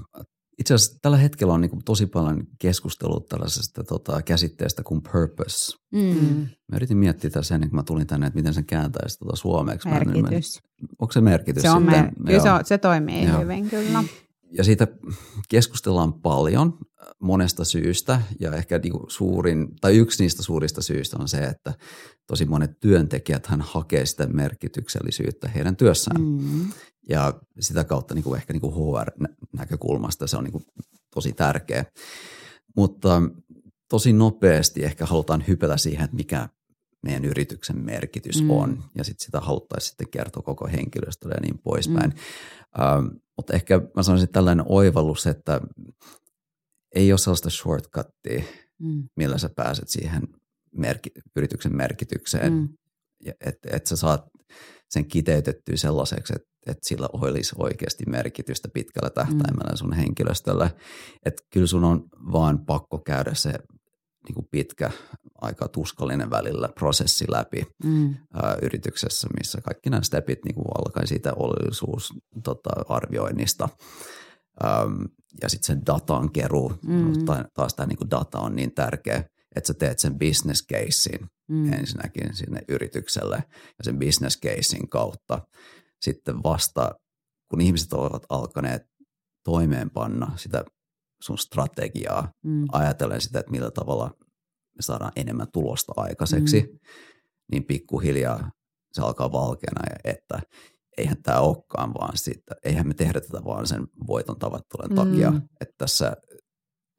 Itse 0.60 0.74
asiassa 0.74 0.98
tällä 1.02 1.18
hetkellä 1.18 1.54
on 1.54 1.62
niin 1.62 1.70
kuin 1.70 1.84
tosi 1.86 2.06
paljon 2.06 2.48
keskustelua 2.60 3.26
tällaisesta 3.30 3.84
tota, 3.84 4.22
käsitteestä 4.22 4.84
kuin 4.84 5.02
purpose. 5.02 5.78
Mm. 5.92 6.48
Mä 6.72 6.76
yritin 6.76 6.98
miettiä 6.98 7.30
tässä 7.30 7.56
ennen 7.56 7.70
kuin 7.70 7.78
mä 7.78 7.84
tulin 7.84 8.08
tänne, 8.08 8.28
että 8.28 8.40
miten 8.40 8.54
sen 8.54 8.66
kääntäisi 8.66 9.20
tota 9.20 9.36
suomeksi. 9.36 9.90
Merkitys. 9.90 10.60
Mä, 10.82 10.88
onko 11.00 11.12
se 11.12 11.22
merkitys 11.22 11.62
Se, 11.62 11.70
on 11.70 11.82
sitten? 11.82 12.02
mer- 12.02 12.14
kyllä 12.26 12.40
se, 12.44 12.52
on, 12.52 12.66
se 12.66 12.78
toimii 12.78 13.26
Joo. 13.26 13.42
hyvin 13.42 13.70
kyllä. 13.70 14.04
Ja 14.52 14.64
siitä 14.64 14.88
keskustellaan 15.50 16.14
paljon 16.14 16.78
monesta 17.22 17.66
syystä 17.66 18.22
ja 18.40 18.54
ehkä 18.54 18.80
niinku 18.80 19.06
suurin, 19.08 19.68
tai 19.82 19.98
yksi 19.98 20.24
niistä 20.24 20.44
suurista 20.44 20.82
syistä 20.82 21.18
on 21.20 21.28
se, 21.28 21.38
että 21.38 21.74
tosi 22.28 22.46
monet 22.46 22.80
työntekijät 22.80 23.48
hän 23.48 23.62
hakee 23.62 24.06
sitä 24.06 24.28
merkityksellisyyttä 24.28 25.48
heidän 25.48 25.76
työssään. 25.76 26.22
Mm. 26.22 26.66
Ja 27.10 27.34
sitä 27.60 27.84
kautta 27.84 28.14
niinku 28.16 28.34
ehkä 28.36 28.54
niinku 28.54 28.72
HR-näkökulmasta 28.72 30.28
se 30.28 30.38
on 30.38 30.44
niinku 30.44 30.62
tosi 31.14 31.34
tärkeä. 31.34 31.86
Mutta 32.76 33.22
tosi 33.90 34.14
nopeasti 34.14 34.84
ehkä 34.84 35.06
halutaan 35.06 35.44
hypätä 35.48 35.78
siihen, 35.78 36.04
että 36.06 36.16
mikä 36.16 36.50
meidän 37.04 37.26
yrityksen 37.26 37.78
merkitys 37.86 38.44
Mm. 38.44 38.50
on. 38.50 38.84
Ja 38.96 39.04
sitten 39.04 39.26
sitä 39.26 39.40
haluttaisiin 39.40 39.90
sitten 39.90 40.10
kertoa 40.10 40.44
koko 40.44 40.68
henkilöstölle 40.68 41.36
ja 41.36 41.42
niin 41.42 41.60
poispäin. 41.60 42.10
Mm. 42.10 42.84
Ähm, 42.84 43.06
mutta 43.38 43.54
ehkä 43.54 43.82
mä 43.96 44.04
sanoisin 44.04 44.24
että 44.24 44.34
tällainen 44.34 44.66
oivallus, 44.70 45.28
että 45.28 45.62
ei 46.96 47.12
ole 47.12 47.18
sellaista 47.18 47.50
shortcuttia, 47.50 48.44
Mm. 48.80 49.10
millä 49.16 49.38
sä 49.38 49.50
pääset 49.56 49.90
siihen 49.90 50.22
merki- 50.78 51.22
yrityksen 51.36 51.76
merkitykseen. 51.76 52.54
Mm. 52.54 52.70
Että 53.40 53.70
et 53.72 53.86
sä 53.86 53.96
saat 53.96 54.26
sen 54.90 55.06
kiteytettyä 55.06 55.76
sellaiseksi, 55.78 56.34
että 56.36 56.49
et 56.68 56.78
sillä 56.84 57.10
olisi 57.14 57.56
oikeasti 57.58 58.04
merkitystä 58.08 58.68
pitkällä 58.74 59.10
tähtäimellä 59.10 59.76
sun 59.76 59.94
henkilöstölle. 59.94 60.72
Että 61.26 61.44
kyllä 61.54 61.68
sun 61.68 61.84
on 61.84 62.04
vaan 62.32 62.66
pakko 62.66 62.98
käydä 63.00 63.34
se 63.34 63.50
niin 64.28 64.36
kuin 64.36 64.48
pitkä, 64.52 64.92
aika 65.42 65.68
tuskallinen 65.68 66.30
välillä 66.30 66.70
prosessi 66.76 67.26
läpi 67.32 67.66
Mm. 67.84 68.16
ää, 68.34 68.58
yrityksessä, 68.62 69.28
missä 69.38 69.62
kaikki 69.62 69.90
nämä 69.90 70.02
stepit 70.04 70.40
niin 70.46 70.56
kuin 70.56 70.68
alkaen 70.78 71.08
siitä 71.08 71.34
oleellisuus 71.34 72.14
tota, 72.44 72.70
arvioinnista 72.90 73.70
äm, 74.66 75.06
ja 75.42 75.50
sitten 75.50 75.68
sen 75.68 75.86
datan 75.86 76.32
keruu. 76.32 76.74
Mm. 76.86 76.94
Mm. 76.94 77.14
Taas 77.54 77.74
tämä 77.74 77.88
niin 77.88 78.12
data 78.12 78.40
on 78.40 78.56
niin 78.56 78.74
tärkeä, 78.76 79.24
että 79.56 79.68
sä 79.68 79.74
teet 79.74 80.00
sen 80.00 80.20
business 80.20 80.66
casein 80.74 81.28
Mm. 81.50 81.56
mm. 81.56 81.74
ensinnäkin 81.74 82.36
sinne 82.36 82.62
yritykselle 82.68 83.36
ja 83.78 83.84
sen 83.84 84.00
business 84.00 84.40
casein 84.46 84.90
kautta 84.90 85.40
sitten 86.02 86.44
vasta, 86.44 86.92
kun 87.52 87.62
ihmiset 87.62 87.94
ovat 87.94 88.24
alkaneet 88.30 88.82
toimeenpanna 89.44 90.38
sitä 90.38 90.64
sun 91.22 91.38
strategiaa, 91.38 92.32
Mm. 92.46 92.66
ajatellen 92.72 93.22
sitä, 93.22 93.40
että 93.40 93.52
millä 93.52 93.72
tavalla 93.72 94.12
me 94.76 94.82
saadaan 94.82 95.12
enemmän 95.16 95.48
tulosta 95.54 95.94
aikaiseksi, 95.98 96.62
mm. 96.62 96.80
niin 97.52 97.64
pikkuhiljaa 97.66 98.52
se 98.94 99.02
alkaa 99.02 99.32
valkeana, 99.32 99.82
että 100.04 100.40
eihän 100.98 101.24
tämä 101.24 101.40
olekaan 101.40 101.94
vaan 101.94 102.18
siitä, 102.18 102.56
eihän 102.66 102.88
me 102.88 102.94
tehdä 102.94 103.22
tätä 103.22 103.46
vaan 103.46 103.68
sen 103.68 103.88
voiton 104.08 104.40
tavattolen 104.40 104.96
takia, 104.96 105.32
Mm. 105.32 105.42
että 105.62 105.74
tässä 105.78 106.14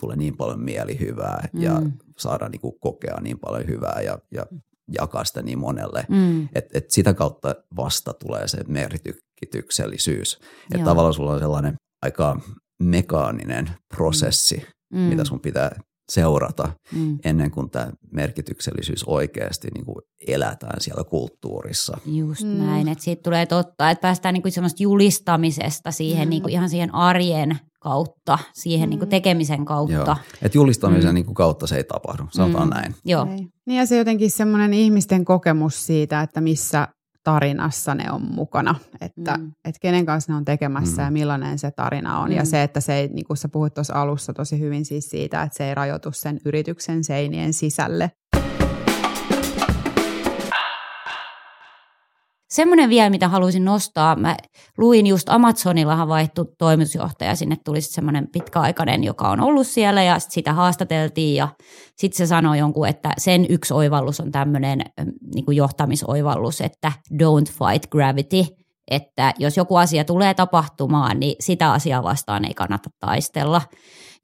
tulee 0.00 0.16
niin 0.16 0.36
paljon 0.36 0.60
mielihyvää 0.60 1.48
mm. 1.52 1.62
ja 1.62 1.80
Mm. 1.80 1.92
saadaan 2.18 2.50
niin 2.50 2.60
kuin 2.60 2.80
kokea 2.80 3.20
niin 3.20 3.38
paljon 3.38 3.66
hyvää 3.68 4.00
ja, 4.04 4.18
ja 4.30 4.46
jakaa 4.98 5.24
sitä 5.24 5.42
niin 5.42 5.58
monelle. 5.58 6.04
Mm. 6.08 6.48
Et, 6.54 6.66
et 6.74 6.90
sitä 6.90 7.14
kautta 7.14 7.54
vasta 7.76 8.12
tulee 8.12 8.48
se 8.48 8.58
merkityksellisyys. 9.44 10.38
Että 10.74 10.84
tavallaan 10.84 11.14
sulla 11.14 11.32
on 11.32 11.38
sellainen 11.38 11.74
aika 12.02 12.40
mekaaninen 12.82 13.70
prosessi, 13.96 14.62
Mm. 14.92 14.98
mitä 15.00 15.24
sun 15.24 15.40
pitää 15.40 15.80
seurata 16.12 16.72
Mm. 16.92 17.18
ennen 17.24 17.50
kuin 17.50 17.70
tämä 17.70 17.90
merkityksellisyys 18.12 19.04
oikeasti 19.04 19.68
niin 19.74 19.84
kuin 19.84 19.96
elätään 20.26 20.80
siellä 20.80 21.04
kulttuurissa. 21.04 21.98
Just 22.06 22.42
Mm. 22.42 22.48
mm. 22.50 22.58
näin, 22.66 22.88
että 22.88 23.04
siitä 23.04 23.22
tulee 23.22 23.46
totta, 23.46 23.90
että 23.90 24.02
päästään 24.02 24.32
niinku 24.32 24.50
semmoista 24.50 24.82
julistamisesta 24.82 25.90
siihen 25.90 26.28
Mm. 26.28 26.30
niinku 26.30 26.48
ihan 26.48 26.70
siihen 26.70 26.94
arjen 26.94 27.58
kautta, 27.80 28.38
siihen 28.54 28.88
Mm. 28.88 28.90
niinku 28.90 29.06
tekemisen 29.06 29.64
kautta. 29.64 29.92
Joo. 29.94 30.16
Et 30.42 30.54
julistamisen 30.54 31.10
Mm. 31.10 31.14
niin 31.14 31.24
kuin 31.26 31.34
kautta 31.34 31.66
se 31.66 31.76
ei 31.76 31.84
tapahdu, 31.84 32.22
sanotaan 32.30 32.68
Mm. 32.68 32.74
näin. 32.74 32.94
Joo. 33.04 33.26
Ei. 33.30 33.46
Niin 33.66 33.78
ja 33.78 33.86
se 33.86 33.96
jotenkin 33.96 34.30
semmoinen 34.30 34.74
ihmisten 34.74 35.24
kokemus 35.24 35.86
siitä, 35.86 36.20
että 36.22 36.40
missä 36.40 36.88
tarinassa 37.24 37.94
ne 37.94 38.12
on 38.12 38.22
mukana, 38.34 38.74
että 39.00 39.36
Mm. 39.36 39.52
et 39.64 39.74
kenen 39.80 40.06
kanssa 40.06 40.32
ne 40.32 40.36
on 40.36 40.44
tekemässä 40.44 41.02
Mm. 41.02 41.06
ja 41.06 41.10
millainen 41.10 41.58
se 41.58 41.70
tarina 41.70 42.18
on. 42.18 42.28
Mm. 42.28 42.32
Mm. 42.32 42.36
Ja 42.36 42.44
se, 42.44 42.62
että 42.62 42.80
se 42.80 42.94
ei, 42.94 43.08
niin 43.08 43.24
kuin 43.26 43.36
sä 43.36 43.48
puhuit 43.48 43.74
tuossa 43.74 43.94
alussa 43.94 44.32
tosi 44.32 44.58
hyvin 44.60 44.84
siis 44.84 45.10
siitä, 45.10 45.42
että 45.42 45.56
se 45.56 45.68
ei 45.68 45.74
rajoitu 45.74 46.12
sen 46.12 46.40
yrityksen 46.44 47.04
seinien 47.04 47.52
sisälle. 47.52 48.10
Semmoinen 52.50 52.90
vielä, 52.90 53.10
mitä 53.10 53.28
haluaisin 53.28 53.64
nostaa, 53.64 54.16
mä 54.16 54.36
luin 54.78 55.06
just 55.06 55.28
Amazonillahan 55.28 56.08
vaihtu 56.08 56.54
toimitusjohtaja, 56.58 57.36
sinne 57.36 57.56
tuli 57.64 57.80
sitten 57.80 57.94
semmoinen 57.94 58.28
pitkäaikainen, 58.32 59.04
joka 59.04 59.28
on 59.28 59.40
ollut 59.40 59.66
siellä 59.66 60.02
ja 60.02 60.18
sit 60.18 60.30
sitä 60.30 60.52
haastateltiin 60.52 61.36
ja 61.36 61.48
sitten 61.96 62.18
se 62.18 62.26
sanoi 62.26 62.58
jonkun, 62.58 62.88
että 62.88 63.12
sen 63.18 63.46
yksi 63.48 63.74
oivallus 63.74 64.20
on 64.20 64.32
tämmöinen 64.32 64.80
niin 65.34 65.56
johtamisoivallus, 65.56 66.60
että 66.60 66.92
don't 67.14 67.52
fight 67.52 67.90
gravity, 67.90 68.44
että 68.90 69.34
jos 69.38 69.56
joku 69.56 69.76
asia 69.76 70.04
tulee 70.04 70.34
tapahtumaan, 70.34 71.20
niin 71.20 71.36
sitä 71.40 71.72
asiaa 71.72 72.02
vastaan 72.02 72.44
ei 72.44 72.54
kannata 72.54 72.90
taistella. 73.00 73.62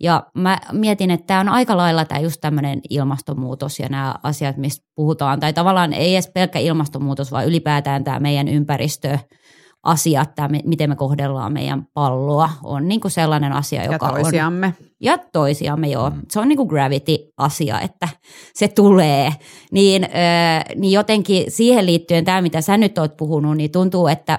Ja 0.01 0.27
mä 0.35 0.59
mietin, 0.73 1.11
että 1.11 1.27
tämä 1.27 1.41
on 1.41 1.49
aika 1.49 1.77
lailla 1.77 2.05
tämä 2.05 2.21
just 2.21 2.41
tämmöinen 2.41 2.81
ilmastonmuutos 2.91 3.79
ja 3.79 3.89
nämä 3.89 4.15
asiat, 4.23 4.57
mistä 4.57 4.87
puhutaan, 4.95 5.41
tai 5.41 5.53
tavallaan 5.53 5.93
ei 5.93 6.15
edes 6.15 6.31
pelkkä 6.35 6.59
ilmastonmuutos, 6.59 7.33
vaan 7.33 7.47
ylipäätään 7.47 8.05
tämä 8.05 8.21
meidän 8.21 8.49
ympäristö, 8.49 9.19
asiat, 9.87 10.35
tämä, 10.35 10.49
miten 10.65 10.91
me 10.91 10.97
kohdellaan 10.97 11.53
meidän 11.53 11.87
palloa, 11.95 12.51
on 12.65 12.89
niin 12.89 13.01
kuin 13.01 13.13
sellainen 13.13 13.53
asia, 13.53 13.85
Ja 13.85 13.93
joka 13.93 14.07
on... 14.07 14.21
toisiamme. 14.21 14.75
Ja 15.01 15.19
toisiamme, 15.33 15.89
joo. 15.89 16.11
Mm. 16.11 16.23
Se 16.31 16.41
on 16.41 16.49
niin 16.49 16.57
kuin 16.57 16.69
gravity-asia, 16.69 17.81
että 17.81 18.09
se 18.55 18.69
tulee. 18.69 19.33
Niin, 19.73 20.05
öö, 20.05 20.75
niin 20.77 20.93
jotenkin 20.93 21.45
siihen 21.49 21.87
liittyen 21.87 22.25
tämä, 22.25 22.43
mitä 22.43 22.61
sä 22.61 22.77
nyt 22.77 22.99
oot 22.99 23.17
puhunut, 23.17 23.57
niin 23.57 23.71
tuntuu, 23.71 24.07
että 24.07 24.39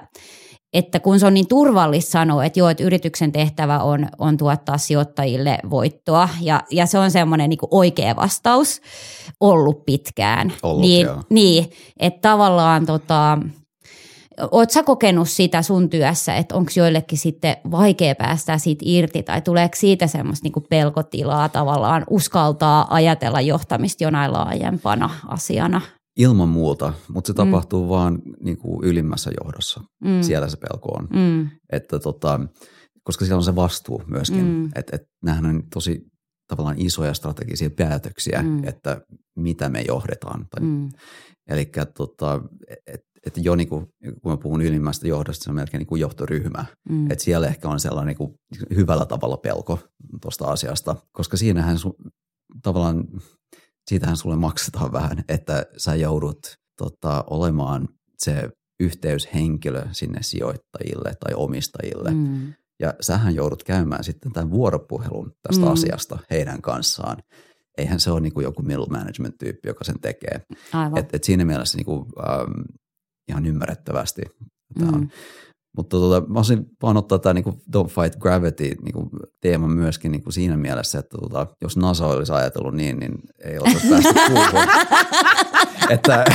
että 0.73 0.99
kun 0.99 1.19
se 1.19 1.25
on 1.25 1.33
niin 1.33 1.47
turvallista 1.47 2.11
sanoa, 2.11 2.45
että 2.45 2.59
joo, 2.59 2.69
että 2.69 2.83
yrityksen 2.83 3.31
tehtävä 3.31 3.79
on, 3.79 4.07
on 4.17 4.37
tuottaa 4.37 4.77
sijoittajille 4.77 5.57
voittoa, 5.69 6.29
ja, 6.41 6.61
ja 6.71 6.85
se 6.85 6.99
on 6.99 7.11
semmoinen 7.11 7.49
niin 7.49 7.59
oikea 7.71 8.15
vastaus 8.15 8.81
ollut 9.39 9.85
pitkään. 9.85 10.53
Ollut, 10.63 10.81
niin, 10.81 11.05
joo. 11.05 11.21
niin, 11.29 11.69
että 11.99 12.29
tavallaan 12.29 12.85
tota, 12.85 13.37
Oletko 14.51 14.73
sä 14.73 14.83
kokenut 14.83 15.29
sitä 15.29 15.61
sun 15.61 15.89
työssä, 15.89 16.35
että 16.35 16.55
onko 16.55 16.71
joillekin 16.75 17.17
sitten 17.17 17.57
vaikea 17.71 18.15
päästä 18.15 18.57
siitä 18.57 18.83
irti 18.85 19.23
tai 19.23 19.41
tuleeko 19.41 19.75
siitä 19.75 20.07
semmoista 20.07 20.45
niinku 20.45 20.61
pelkotilaa 20.61 21.49
tavallaan 21.49 22.03
uskaltaa 22.09 22.87
ajatella 22.89 23.41
johtamista 23.41 24.03
jonain 24.03 24.33
laajempana 24.33 25.09
asiana? 25.27 25.81
Ilman 26.17 26.49
muuta, 26.49 26.93
mutta 27.09 27.27
se 27.27 27.33
Mm. 27.33 27.35
tapahtuu 27.37 27.89
vaan 27.89 28.21
niin 28.43 28.57
kuin 28.57 28.83
ylimmässä 28.83 29.31
johdossa. 29.43 29.81
Mm. 30.03 30.21
Siellä 30.21 30.49
se 30.49 30.57
pelko 30.57 30.89
on. 30.91 31.07
Mm. 31.13 31.49
Että 31.71 31.99
tota, 31.99 32.39
koska 33.03 33.25
siellä 33.25 33.37
on 33.37 33.43
se 33.43 33.55
vastuu 33.55 34.01
myöskin, 34.07 34.45
Mm. 34.45 34.69
että 34.75 34.95
et, 34.95 35.01
nämähän 35.23 35.45
on 35.45 35.63
tosi 35.73 36.01
tavallaan 36.47 36.75
isoja 36.81 37.13
strategisia 37.13 37.69
päätöksiä, 37.69 38.41
Mm. 38.43 38.63
että 38.67 39.01
mitä 39.35 39.69
me 39.69 39.81
johdetaan. 39.87 40.45
Tai, 40.49 40.63
mm. 40.63 40.89
Eli 41.49 41.71
tota, 41.97 42.41
että 42.87 43.07
et 43.25 43.33
jo 43.37 43.55
niin 43.55 43.69
kuin, 43.69 43.87
kun 44.21 44.31
mä 44.31 44.37
puhun 44.37 44.61
ylimmästä 44.61 45.07
johdosta, 45.07 45.43
se 45.43 45.49
on 45.49 45.55
melkein 45.55 45.79
niin 45.79 45.87
kuin 45.87 46.01
johtoryhmä. 46.01 46.65
Mm. 46.89 47.11
Että 47.11 47.23
siellä 47.23 47.47
ehkä 47.47 47.69
on 47.69 47.79
sellainen 47.79 48.07
niin 48.07 48.17
kuin 48.17 48.33
hyvällä 48.75 49.05
tavalla 49.05 49.37
pelko 49.37 49.79
tuosta 50.21 50.45
asiasta, 50.45 50.95
koska 51.11 51.37
siinähän 51.37 51.77
su, 51.77 51.95
tavallaan, 52.63 53.03
siitähän 53.87 54.17
sulle 54.17 54.35
maksetaan 54.35 54.91
vähän, 54.91 55.23
että 55.29 55.65
sä 55.77 55.95
joudut 55.95 56.39
tota, 56.77 57.23
olemaan 57.29 57.87
se 58.17 58.49
yhteyshenkilö 58.79 59.85
sinne 59.91 60.23
sijoittajille 60.23 61.15
tai 61.19 61.33
omistajille. 61.35 62.11
Mm. 62.11 62.17
Mm. 62.17 62.53
Ja 62.79 62.93
sähän 63.01 63.35
joudut 63.35 63.63
käymään 63.63 64.03
sitten 64.03 64.31
tämän 64.31 64.51
vuoropuhelun 64.51 65.31
tästä 65.47 65.61
Mm. 65.61 65.67
mm. 65.67 65.73
asiasta 65.73 66.19
heidän 66.31 66.61
kanssaan. 66.61 67.17
Eihän 67.77 67.99
se 67.99 68.11
ole 68.11 68.19
niin 68.19 68.33
kuin 68.33 68.43
joku 68.43 68.61
middle 68.61 68.85
management-tyyppi, 68.89 69.67
joka 69.69 69.83
sen 69.83 69.99
tekee. 69.99 70.41
Aivan. 70.73 70.97
Et, 70.99 71.15
et 71.15 71.23
siinä 71.23 71.45
mielessä 71.45 71.77
niin 71.77 71.85
kuin, 71.85 72.05
ähm, 72.29 72.61
ihan 73.29 73.45
ymmärrettävästi 73.45 74.21
tämä 74.79 74.91
on. 74.91 75.09
Mm. 75.77 75.79
Mutta 75.79 75.97
tota, 75.97 76.27
mä 76.27 76.39
olisin 76.39 76.65
vaan 76.81 76.97
ottaa 76.97 77.19
tämä 77.19 77.33
niinku 77.33 77.61
Don't 77.75 77.87
Fight 77.87 78.19
Gravity 78.19 78.75
niinku 78.83 79.09
teema 79.41 79.67
myöskin 79.67 80.11
niinku 80.11 80.31
siinä 80.31 80.57
mielessä, 80.57 80.99
että 80.99 81.17
tota, 81.17 81.47
jos 81.61 81.77
NASA 81.77 82.05
olisi 82.07 82.33
ajatellut 82.33 82.73
niin, 82.75 82.99
niin 82.99 83.11
ei 83.43 83.57
oltaisi 83.57 83.87
päästy 83.91 84.13
kuuhun. 84.27 84.67
että, 85.89 86.25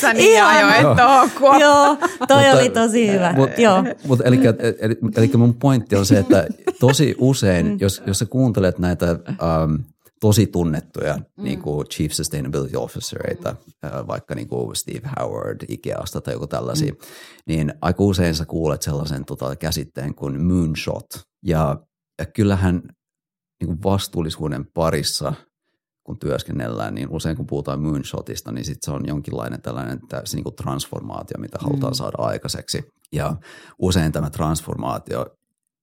Sä 0.00 0.12
niin 0.12 0.32
Ihana. 0.32 0.68
ajoit 0.68 0.96
tuohon 0.96 1.60
Joo, 1.60 1.96
toi 2.28 2.42
Mutta- 2.42 2.52
oli 2.58 2.70
tosi 2.70 3.12
hyvä. 3.12 3.32
Mut, 3.32 3.50
Joo. 3.58 3.84
Mutta 4.06 4.24
eli, 4.24 4.40
eli, 4.80 4.96
eli 5.16 5.30
mun 5.36 5.54
pointti 5.54 5.96
on 5.96 6.06
se, 6.06 6.18
että 6.18 6.46
tosi 6.80 7.06
Mm. 7.06 7.26
usein, 7.26 7.76
jos, 7.80 8.02
jos 8.06 8.18
sä 8.18 8.26
kuuntelet 8.26 8.78
näitä 8.78 9.12
um, 9.28 9.78
tosi 10.26 10.46
tunnettuja 10.46 11.16
mm. 11.16 11.44
niin 11.44 11.62
kuin 11.62 11.86
Chief 11.86 12.12
Sustainability 12.12 12.76
Officereita, 12.76 13.56
äh, 13.84 14.06
vaikka 14.06 14.34
niin 14.34 14.48
kuin 14.48 14.76
Steve 14.76 15.10
Howard 15.20 15.60
Ikeasta 15.68 16.20
tai 16.20 16.34
joku 16.34 16.46
tällaisia, 16.46 16.92
mm. 16.92 16.98
niin 17.46 17.74
aika 17.80 18.02
usein 18.02 18.34
sä 18.34 18.46
kuulet 18.46 18.82
sellaisen 18.82 19.24
tota, 19.24 19.56
käsitteen 19.56 20.14
kuin 20.14 20.44
moonshot. 20.44 21.06
Ja, 21.42 21.80
ja 22.18 22.26
kyllähän 22.26 22.82
niin 23.60 23.66
kuin 23.66 23.82
vastuullisuuden 23.82 24.66
parissa– 24.74 25.32
kun 26.06 26.18
työskennellään, 26.18 26.94
niin 26.94 27.08
usein 27.10 27.36
kun 27.36 27.46
puhutaan 27.46 27.82
moonshotista, 27.82 28.52
niin 28.52 28.64
sit 28.64 28.78
se 28.82 28.90
on 28.90 29.06
jonkinlainen 29.06 29.62
tällainen 29.62 30.00
täysin 30.08 30.36
niin 30.36 30.44
kuin 30.44 30.54
transformaatio, 30.54 31.38
mitä 31.38 31.58
halutaan 31.60 31.92
Mm. 31.92 31.96
saada 31.96 32.16
aikaiseksi. 32.18 32.82
Ja 33.12 33.36
usein 33.78 34.12
tämä 34.12 34.30
transformaatio, 34.30 35.26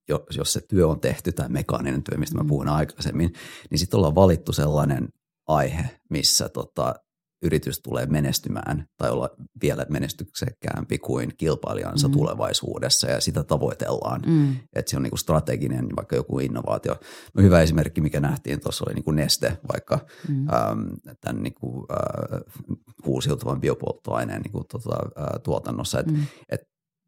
jos 0.08 0.52
se 0.52 0.60
työ 0.68 0.88
on 0.88 1.00
tehty, 1.00 1.32
tämä 1.32 1.48
mekaaninen 1.48 2.02
työ, 2.02 2.18
mistä 2.18 2.36
mä 2.36 2.42
Mm. 2.42 2.48
puhuin 2.48 2.68
aikaisemmin, 2.68 3.32
niin 3.70 3.78
sitten 3.78 3.98
ollaan 3.98 4.14
valittu 4.14 4.52
sellainen 4.52 5.08
aihe, 5.48 5.90
missä 6.10 6.48
tota, 6.48 6.94
yritys 7.42 7.80
tulee 7.80 8.06
menestymään 8.06 8.86
tai 8.96 9.10
olla 9.10 9.30
vielä 9.62 9.86
menestyksekkäämpi 9.88 10.98
kuin 10.98 11.32
kilpailijansa 11.36 12.08
Mm. 12.08 12.12
tulevaisuudessa 12.12 13.06
ja 13.10 13.20
sitä 13.20 13.44
tavoitellaan 13.44 14.22
Mm. 14.26 14.56
että 14.74 14.90
se 14.90 14.96
on 14.96 15.02
niinku 15.02 15.16
strateginen, 15.16 15.88
vaikka 15.96 16.16
joku 16.16 16.38
innovaatio. 16.38 16.96
No 17.34 17.42
hyvä 17.42 17.60
esimerkki, 17.62 18.00
mikä 18.00 18.20
nähtiin 18.20 18.60
tuossa 18.60 18.84
oli 18.86 18.94
niinku 18.94 19.10
Neste, 19.10 19.58
vaikka 19.72 19.98
Mm. 20.28 20.48
äm, 20.48 20.90
tämän 21.20 21.42
niinku, 21.42 21.86
äh, 21.92 22.40
uusiutuvan 23.06 23.60
biopolttoaineen 23.60 24.42
niinku, 24.42 24.64
tota, 24.64 24.96
äh, 25.18 25.26
tuotannossa. 25.42 26.00
Et, 26.00 26.06
Mm. 26.06 26.22
et 26.48 26.60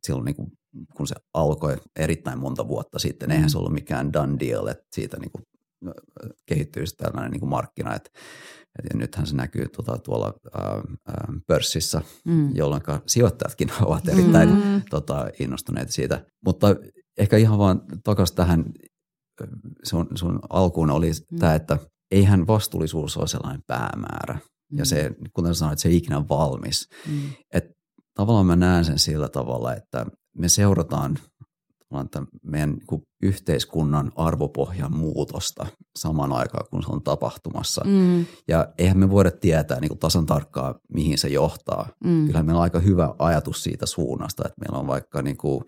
silloin 0.06 0.24
niinku, 0.24 0.52
kun 0.96 1.06
se 1.06 1.14
alkoi 1.34 1.76
erittäin 1.96 2.38
monta 2.38 2.68
vuotta 2.68 2.98
sitten, 2.98 3.28
Mm. 3.28 3.32
eihän 3.34 3.50
se 3.50 3.58
ollut 3.58 3.72
mikään 3.72 4.12
done 4.12 4.36
deal, 4.40 4.66
että 4.66 4.84
siitä 4.94 5.16
niinku, 5.20 5.38
äh, 5.86 5.92
kehittyisi 6.46 6.96
tällainen 6.96 7.30
niinku 7.30 7.46
markkina. 7.46 7.94
Et, 7.94 8.10
et, 8.78 8.84
ja 8.92 8.98
nythän 8.98 9.26
se 9.26 9.36
näkyy 9.36 9.68
tota, 9.68 9.98
tuolla 9.98 10.34
äh, 10.58 10.76
äh, 11.08 11.34
pörssissä, 11.46 12.02
Mm. 12.24 12.56
jolloin 12.56 12.82
sijoittajatkin 13.06 13.68
ovat 13.86 14.08
erittäin 14.08 14.48
Mm. 14.48 14.82
tota, 14.90 15.28
innostuneita 15.40 15.92
siitä. 15.92 16.24
Mutta 16.44 16.66
ehkä 17.18 17.36
ihan 17.36 17.58
vaan 17.58 17.82
takaisin 18.04 18.36
tähän 18.36 18.64
sun, 19.84 20.06
sun 20.14 20.40
alkuun 20.50 20.90
oli 20.90 21.10
Mm. 21.30 21.38
tämä, 21.38 21.54
että 21.54 21.78
eihän 22.10 22.46
vastuullisuus 22.46 23.16
ole 23.16 23.28
sellainen 23.28 23.62
päämäärä. 23.66 24.38
Ja 24.72 24.84
se, 24.84 25.10
kuten 25.32 25.54
sanoit, 25.54 25.78
se 25.78 25.88
ei 25.88 25.96
ikinä 25.96 26.28
valmis. 26.28 26.88
Mm. 27.08 27.20
Et 27.52 27.75
tavallaan 28.16 28.46
mä 28.46 28.56
näen 28.56 28.84
sen 28.84 28.98
sillä 28.98 29.28
tavalla, 29.28 29.74
että 29.74 30.06
me 30.38 30.48
seurataan 30.48 31.18
tämän 32.10 32.28
meidän 32.42 32.70
niin 32.70 33.02
yhteiskunnan 33.22 34.12
arvopohjan 34.16 34.96
muutosta 34.96 35.66
samaan 35.98 36.32
aikaan, 36.32 36.66
kun 36.70 36.82
se 36.82 36.88
on 36.92 37.02
tapahtumassa. 37.02 37.84
Mm. 37.84 38.26
Ja 38.48 38.68
eihän 38.78 38.98
me 38.98 39.10
voida 39.10 39.30
tietää 39.30 39.80
niin 39.80 39.88
kuin 39.88 39.98
tasan 39.98 40.26
tarkkaan, 40.26 40.74
mihin 40.92 41.18
se 41.18 41.28
johtaa. 41.28 41.88
Mm. 42.04 42.26
Kyllähän 42.26 42.46
meillä 42.46 42.58
on 42.58 42.62
aika 42.62 42.78
hyvä 42.78 43.14
ajatus 43.18 43.62
siitä 43.62 43.86
suunnasta, 43.86 44.42
että 44.46 44.60
meillä 44.60 44.78
on 44.78 44.86
vaikka 44.86 45.22
niin 45.22 45.36
kuin 45.36 45.64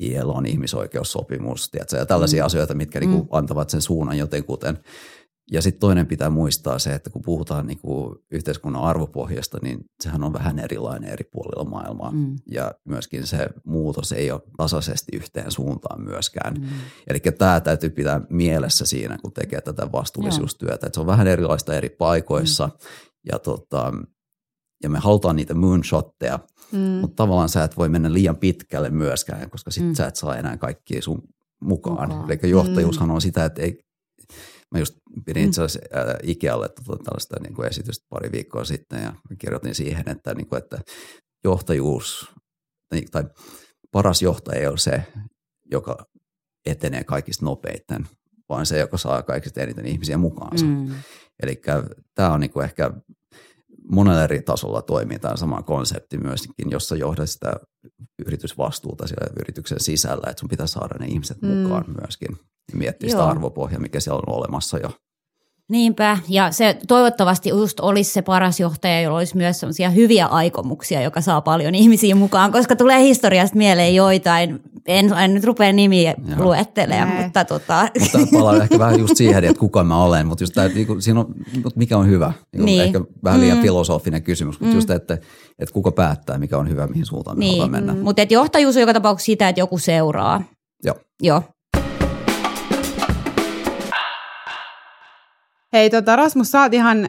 ILOn 0.00 0.46
ihmisoikeussopimus 0.46 1.70
tiedätkö, 1.70 1.96
ja 1.96 2.06
tällaisia 2.06 2.42
Mm. 2.42 2.44
mm. 2.44 2.46
asioita, 2.46 2.74
mitkä 2.74 3.00
niin 3.00 3.10
kuin 3.10 3.28
antavat 3.30 3.70
sen 3.70 3.82
suunnan 3.82 4.18
jotenkuten. 4.18 4.78
Ja 5.52 5.62
sitten 5.62 5.80
toinen 5.80 6.06
pitää 6.06 6.30
muistaa 6.30 6.78
se, 6.78 6.94
että 6.94 7.10
kun 7.10 7.22
puhutaan 7.22 7.66
niin 7.66 7.78
kuin 7.78 8.16
yhteiskunnan 8.30 8.82
arvopohjasta, 8.82 9.58
niin 9.62 9.78
sehän 10.00 10.24
on 10.24 10.32
vähän 10.32 10.58
erilainen 10.58 11.10
eri 11.10 11.24
puolilla 11.32 11.70
maailmaa. 11.70 12.10
Mm. 12.10 12.36
Ja 12.50 12.72
myöskin 12.84 13.26
se 13.26 13.48
muutos 13.64 14.12
ei 14.12 14.30
ole 14.30 14.40
tasaisesti 14.56 15.16
yhteen 15.16 15.50
suuntaan 15.50 16.00
myöskään. 16.02 16.54
Mm. 16.54 16.66
Eli 17.06 17.20
tämä 17.20 17.60
täytyy 17.60 17.90
pitää 17.90 18.20
mielessä 18.30 18.86
siinä, 18.86 19.18
kun 19.22 19.32
tekee 19.32 19.60
tätä 19.60 19.92
vastuullisuustyötä. 19.92 20.86
Että 20.86 20.96
se 20.96 21.00
on 21.00 21.06
vähän 21.06 21.26
erilaista 21.26 21.74
eri 21.74 21.88
paikoissa 21.88 22.66
Mm. 22.66 22.72
ja, 23.32 23.38
tota, 23.38 23.92
ja 24.82 24.88
me 24.90 24.98
halutaan 24.98 25.36
niitä 25.36 25.54
moonshotteja, 25.54 26.38
Mm. 26.72 26.78
mutta 26.78 27.16
tavallaan 27.16 27.48
sä 27.48 27.64
et 27.64 27.76
voi 27.76 27.88
mennä 27.88 28.12
liian 28.12 28.36
pitkälle 28.36 28.90
myöskään, 28.90 29.50
koska 29.50 29.70
sit 29.70 29.82
Mm. 29.82 29.88
mm. 29.88 29.94
sä 29.94 30.06
et 30.06 30.16
saa 30.16 30.36
enää 30.36 30.56
kaikkia 30.56 31.02
sun 31.02 31.22
mukaan. 31.60 32.08
Mukaan. 32.08 32.30
Eli 32.30 32.50
johtajuushan 32.50 33.10
on 33.10 33.20
sitä, 33.20 33.44
että 33.44 33.62
ei, 33.62 33.87
mä 34.72 34.78
just 34.78 34.94
pidin 35.26 35.44
itse 35.44 35.62
asiassa 35.62 35.98
ää, 35.98 36.16
Ikealle 36.22 36.68
tota, 36.68 37.04
tällaista 37.04 37.36
niin 37.42 37.54
kuin 37.54 37.68
esitystä 37.68 38.06
pari 38.08 38.32
viikkoa 38.32 38.64
sitten 38.64 39.02
ja 39.02 39.12
kirjoitin 39.38 39.74
siihen, 39.74 40.08
että, 40.08 40.34
niin 40.34 40.46
kuin, 40.46 40.62
että 40.62 40.78
johtajuus 41.44 42.34
tai, 42.88 43.02
tai 43.10 43.24
paras 43.92 44.22
johtaja 44.22 44.60
ei 44.60 44.66
ole 44.66 44.78
se, 44.78 45.02
joka 45.70 46.06
etenee 46.66 47.04
kaikista 47.04 47.44
nopeiten, 47.44 48.08
vaan 48.48 48.66
se, 48.66 48.78
joka 48.78 48.98
saa 48.98 49.22
kaikista 49.22 49.60
eniten 49.60 49.86
ihmisiä 49.86 50.18
mukaansa. 50.18 50.64
Mm. 50.64 50.70
Mm. 50.70 50.94
Eli 51.42 51.62
tämä 52.14 52.32
on 52.32 52.40
niinku 52.40 52.60
ehkä 52.60 52.90
monella 53.90 54.24
eri 54.24 54.42
tasolla 54.42 54.82
toimii 54.82 55.18
tämä 55.18 55.36
sama 55.36 55.62
konsepti 55.62 56.18
myöskin, 56.18 56.70
jossa 56.70 56.96
johdat 56.96 57.30
sitä 57.30 57.52
yritysvastuuta 58.26 59.06
siellä 59.06 59.26
yrityksen 59.40 59.80
sisällä, 59.80 60.30
että 60.30 60.40
sun 60.40 60.48
pitää 60.48 60.66
saada 60.66 60.94
ne 61.00 61.06
ihmiset 61.06 61.42
Mm. 61.42 61.48
mukaan 61.48 61.84
myöskin 62.00 62.36
ja 62.72 62.78
miettiä 62.78 63.08
sitä 63.10 63.22
Joo. 63.22 63.28
arvopohjaa, 63.30 63.80
mikä 63.80 64.00
siellä 64.00 64.20
on 64.26 64.34
olemassa 64.36 64.78
jo. 64.78 64.90
Niinpä, 65.70 66.18
ja 66.28 66.50
se 66.52 66.78
toivottavasti 66.88 67.48
just 67.48 67.80
olisi 67.80 68.12
se 68.12 68.22
paras 68.22 68.60
johtaja, 68.60 69.00
jolla 69.00 69.18
olisi 69.18 69.36
myös 69.36 69.60
sellaisia 69.60 69.90
hyviä 69.90 70.26
aikomuksia, 70.26 71.02
joka 71.02 71.20
saa 71.20 71.40
paljon 71.40 71.74
ihmisiä 71.74 72.14
mukaan, 72.14 72.52
koska 72.52 72.76
tulee 72.76 73.02
historiasta 73.02 73.56
mieleen 73.56 73.94
joitain, 73.94 74.60
en, 74.86 75.12
en 75.18 75.34
nyt 75.34 75.44
rupea 75.44 75.72
nimiä 75.72 76.14
Joo. 76.28 76.44
luettelemaan, 76.44 77.08
Nee. 77.08 77.22
mutta 77.24 77.44
tota, 77.44 77.88
Mutta 78.00 78.18
palaan 78.32 78.62
ehkä 78.62 78.78
vähän 78.78 79.00
just 79.00 79.16
siihen, 79.16 79.44
että 79.44 79.60
kuka 79.60 79.84
mä 79.84 80.02
olen, 80.04 80.26
mutta 80.26 80.42
just 80.44 80.54
tää, 80.54 80.68
niinku, 80.68 81.00
siinä 81.00 81.20
on, 81.20 81.34
mut 81.64 81.76
mikä 81.76 81.98
on 81.98 82.06
hyvä. 82.08 82.32
Niinku, 82.52 82.64
Niin. 82.64 82.82
Ehkä 82.82 83.00
vähän 83.24 83.40
liian 83.40 83.58
Mm. 83.58 83.62
filosofinen 83.62 84.22
kysymys, 84.22 84.60
mutta 84.60 84.74
just, 84.74 84.90
että, 84.90 85.14
että 85.58 85.72
kuka 85.72 85.90
päättää, 85.92 86.38
mikä 86.38 86.58
on 86.58 86.68
hyvä, 86.68 86.86
mihin 86.86 87.06
suuntaan 87.06 87.38
me 87.38 87.44
niin, 87.44 87.58
halutaan 87.60 87.84
mennä. 87.84 88.02
mutta 88.04 88.22
johtajuus 88.30 88.76
on 88.76 88.80
joka 88.80 88.92
tapauksessa 88.94 89.26
sitä, 89.26 89.48
että 89.48 89.60
joku 89.60 89.78
seuraa. 89.78 90.42
Joo. 90.84 90.94
Joo. 91.22 91.42
Hei 95.72 95.90
tota, 95.90 96.16
Rasmus, 96.16 96.50
sä 96.50 96.62
oot 96.62 96.74
ihan 96.74 96.98
äh, 96.98 97.08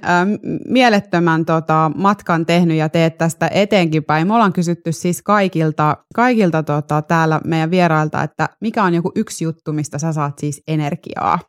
mielettömän 0.67 1.45
tota, 1.45 1.91
matkan 1.95 2.45
tehnyt 2.45 2.77
ja 2.77 2.89
teet 2.89 3.17
tästä 3.17 3.47
eteenkin 3.53 4.03
päin. 4.03 4.27
Me 4.27 4.33
ollaan 4.33 4.53
kysytty 4.53 4.91
siis 4.91 5.21
kaikilta, 5.21 5.97
kaikilta 6.15 6.63
tota, 6.63 7.01
täällä 7.01 7.41
meidän 7.45 7.71
vierailta, 7.71 8.23
että 8.23 8.49
mikä 8.61 8.83
on 8.83 8.93
joku 8.93 9.11
yksi 9.15 9.43
juttu, 9.43 9.73
mistä 9.73 9.99
sä 9.99 10.13
saat 10.13 10.39
siis 10.39 10.61
energiaa? 10.67 11.39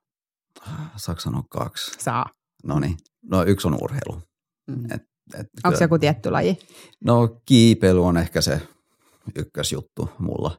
Saanko 0.96 1.20
sanoa 1.20 1.42
kaksi? 1.51 1.92
Saa. 1.99 2.27
No 2.64 2.79
niin. 2.79 2.96
No 3.31 3.44
yksi 3.44 3.68
on 3.68 3.79
urheilu. 3.83 4.23
Mm. 4.70 4.85
Et, 4.85 5.03
et, 5.38 5.46
Onko 5.64 5.79
se 5.79 5.85
joku 5.85 5.99
tietty 5.99 6.31
laji? 6.31 6.59
No 7.05 7.40
kiipeily 7.46 8.05
on 8.05 8.16
ehkä 8.16 8.40
se 8.40 8.62
ykkösjuttu 9.37 10.11
mulla. 10.18 10.59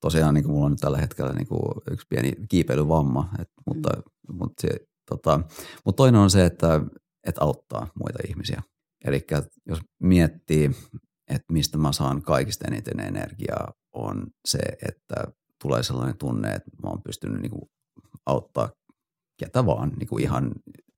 Tosiaan 0.00 0.34
niin 0.34 0.44
kuin 0.44 0.52
mulla 0.52 0.66
on 0.66 0.72
nyt 0.72 0.80
tällä 0.80 0.98
hetkellä 0.98 1.32
niin 1.32 1.46
kuin 1.46 1.62
yksi 1.90 2.06
pieni 2.08 2.32
kiipeilyvamma, 2.48 3.28
et, 3.38 3.48
mutta, 3.66 3.90
mm. 3.96 4.36
mutta, 4.36 4.60
se, 4.60 4.68
tota, 5.08 5.40
mutta 5.84 5.96
toinen 5.96 6.20
on 6.20 6.30
se, 6.30 6.44
että, 6.44 6.80
että 7.26 7.44
auttaa 7.44 7.86
muita 7.94 8.18
ihmisiä. 8.28 8.62
Eli 9.04 9.26
jos 9.66 9.78
miettii, 10.02 10.70
että 11.28 11.52
mistä 11.52 11.78
mä 11.78 11.92
saan 11.92 12.22
kaikista 12.22 12.68
eniten 12.68 13.00
energiaa, 13.00 13.72
on 13.92 14.26
se, 14.44 14.58
että 14.88 15.32
tulee 15.62 15.82
sellainen 15.82 16.18
tunne, 16.18 16.54
että 16.54 16.70
mä 16.82 16.90
oon 16.90 17.02
pystynyt 17.02 17.42
niin 17.42 17.50
kuin 17.50 17.70
auttaa 18.26 18.70
ketä 19.38 19.66
vaan 19.66 19.92
niin 19.98 20.08
kuin 20.08 20.22
ihan 20.22 20.52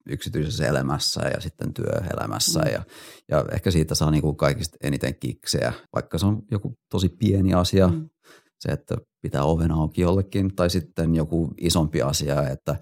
yksityisessä 0.08 0.66
elämässä 0.66 1.20
ja 1.34 1.40
sitten 1.40 1.74
työelämässä 1.74 2.60
Mm. 2.60 2.72
ja, 2.72 2.82
ja 3.28 3.44
ehkä 3.52 3.70
siitä 3.70 3.94
saa 3.94 4.10
niin 4.10 4.22
kuin 4.22 4.36
kaikista 4.36 4.76
eniten 4.82 5.14
kiksejä, 5.14 5.72
vaikka 5.94 6.18
se 6.18 6.26
on 6.26 6.42
joku 6.50 6.78
tosi 6.90 7.08
pieni 7.08 7.54
asia, 7.54 7.88
mm. 7.88 8.08
se, 8.60 8.72
että 8.72 8.96
pitää 9.22 9.44
oven 9.44 9.72
auki 9.72 10.00
jollekin, 10.00 10.54
tai 10.56 10.70
sitten 10.70 11.14
joku 11.14 11.54
isompi 11.60 12.02
asia, 12.02 12.48
että 12.48 12.76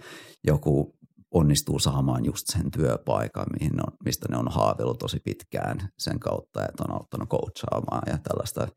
joku 0.44 0.98
onnistuu 1.32 1.78
saamaan 1.78 2.24
just 2.24 2.46
sen 2.46 2.70
työpaikan, 2.70 3.46
mihin 3.60 3.80
on, 3.86 3.96
mistä 4.04 4.26
ne 4.30 4.36
on 4.36 4.48
haaveillut 4.48 4.98
tosi 4.98 5.20
pitkään 5.24 5.88
sen 5.98 6.20
kautta, 6.20 6.64
että 6.68 6.84
on 6.88 6.94
auttanut 6.94 7.28
coachaamaan 7.28 8.02
ja 8.06 8.18
tällaista. 8.18 8.68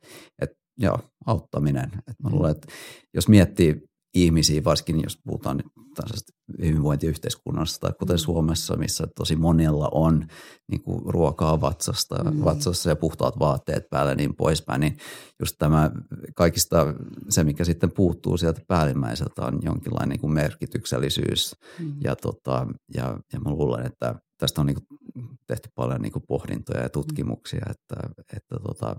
Että 0.42 0.56
joo, 0.78 1.00
auttaminen. 1.26 1.92
Et 2.08 2.20
mä 2.24 2.30
luulen, 2.30 2.52
että 2.52 2.68
jos 3.14 3.28
miettii 3.28 3.82
ihmisiä, 4.16 4.64
varsinkin 4.64 5.04
jos 5.04 5.20
puhutaan 5.24 5.58
nyt 5.58 5.66
tällaisesta 5.96 6.34
hyvinvointiyhteiskunnasta, 6.62 7.80
tai 7.88 7.96
kuten 8.00 8.18
Suomessa, 8.18 8.76
missä 8.78 9.08
tosi 9.16 9.36
monella 9.36 9.90
on 9.92 10.28
niin 10.72 10.82
kuin 10.82 11.02
ruokaa 11.06 11.62
vatsasta, 11.62 12.24
Mm. 12.24 12.38
mm. 12.38 12.44
vatsassa 12.44 12.90
ja 12.90 12.96
puhtaat 12.96 13.40
vaatteet 13.40 13.90
päällä 13.90 14.12
ja 14.12 14.16
niin 14.16 14.36
poispäin, 14.36 14.82
niin 14.82 14.98
just 15.40 15.56
tämä 15.60 15.92
kaikista 16.36 16.94
se, 17.30 17.44
mikä 17.44 17.64
sitten 17.64 17.92
puuttuu 17.92 18.38
sieltä 18.38 18.62
päällimmäiseltä 18.68 19.46
on 19.46 19.60
jonkinlainen 19.64 20.10
niin 20.10 20.20
kuin 20.20 20.34
merkityksellisyys 20.34 21.56
Mm. 21.80 21.94
ja, 22.04 22.16
tota, 22.16 22.68
ja, 22.94 23.20
ja 23.34 23.40
mä 23.40 23.50
luulen, 23.50 23.86
että 23.86 24.16
tästä 24.38 24.62
on 24.62 24.68
niin 24.68 24.78
kuin 24.88 25.00
tehty 25.48 25.70
paljon 25.76 26.02
niin 26.02 26.12
kuin 26.12 26.24
pohdintoja 26.28 26.82
ja 26.82 26.90
tutkimuksia, 26.90 27.66
että, 27.70 27.96
että 28.38 28.56
tota, 28.68 28.96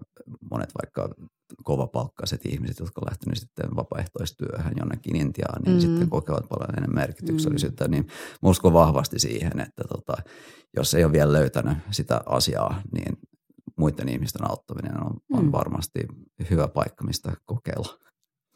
monet 0.50 0.70
vaikka 0.83 1.14
kovapalkkaiset 1.66 2.46
ihmiset, 2.46 2.79
jotka 2.79 3.00
on 3.00 3.09
lähtenyt 3.11 3.38
sitten 3.38 3.76
vapaaehtoistyöhön 3.76 4.72
jonnekin 4.79 5.16
Intiaan, 5.16 5.62
niin 5.62 5.76
mm. 5.76 5.81
sitten 5.81 6.11
kokevat 6.11 6.48
paljon 6.48 6.79
enemmän 6.79 7.02
merkityksellisyyttä. 7.02 7.85
Mm. 7.85 7.90
Niin 7.90 8.07
uskon 8.42 8.72
vahvasti 8.72 9.18
siihen, 9.18 9.61
että 9.61 9.85
tota, 9.88 10.12
jos 10.76 10.94
ei 10.94 11.05
ole 11.05 11.12
vielä 11.12 11.33
löytänyt 11.33 11.79
sitä 11.90 12.20
asiaa, 12.26 12.83
niin 12.92 13.18
muiden 13.79 14.09
ihmisten 14.09 14.50
auttaminen 14.50 15.05
on, 15.05 15.12
on 15.33 15.44
mm. 15.44 15.52
varmasti 15.52 16.00
hyvä 16.50 16.68
paikka, 16.68 17.05
mistä 17.05 17.33
kokeilla. 17.44 17.98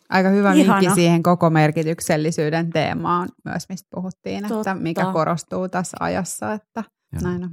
Aika 0.09 0.29
hyvä 0.29 0.53
Ihana. 0.53 0.81
vinkki 0.81 0.95
siihen 0.95 1.23
koko 1.23 1.51
merkityksellisyyden 1.51 2.71
teemaan 2.71 3.29
myös, 3.45 3.69
mistä 3.69 3.89
puhuttiin, 3.95 4.49
Totta. 4.49 4.71
että 4.71 4.83
mikä 4.83 5.13
korostuu 5.13 5.69
tässä 5.69 5.97
ajassa, 6.01 6.53
että 6.53 6.85
näin 7.23 7.45
on. 7.45 7.51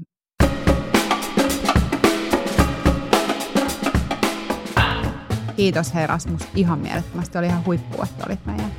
Kiitos 5.57 5.93
Herasmus 5.93 6.41
ihan 6.55 6.79
mielettömästi. 6.79 7.37
Oli 7.37 7.47
ihan 7.47 7.65
huippu, 7.65 8.03
että 8.03 8.23
olit 8.27 8.45
meidän 8.45 8.71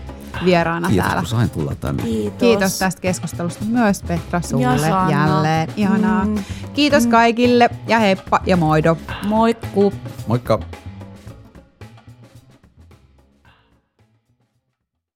vieraana 0.44 0.88
Kiitos, 0.88 1.04
täällä. 1.04 1.20
Kiitos, 1.20 1.30
sain 1.30 1.50
tulla 1.50 1.74
tänne. 1.74 2.02
Kiitos. 2.02 2.38
Kiitos 2.38 2.78
tästä 2.78 3.00
keskustelusta 3.00 3.64
myös 3.64 4.02
Petra 4.02 4.40
sulle 4.40 4.88
jälleen. 5.10 5.68
Ihanaa. 5.76 6.24
Mm. 6.24 6.44
Kiitos 6.74 7.04
mm. 7.04 7.10
kaikille 7.10 7.70
ja 7.86 7.98
heippa 7.98 8.40
ja 8.46 8.56
moido. 8.56 8.96
Moikku. 9.26 9.92
Moikka. 10.26 10.60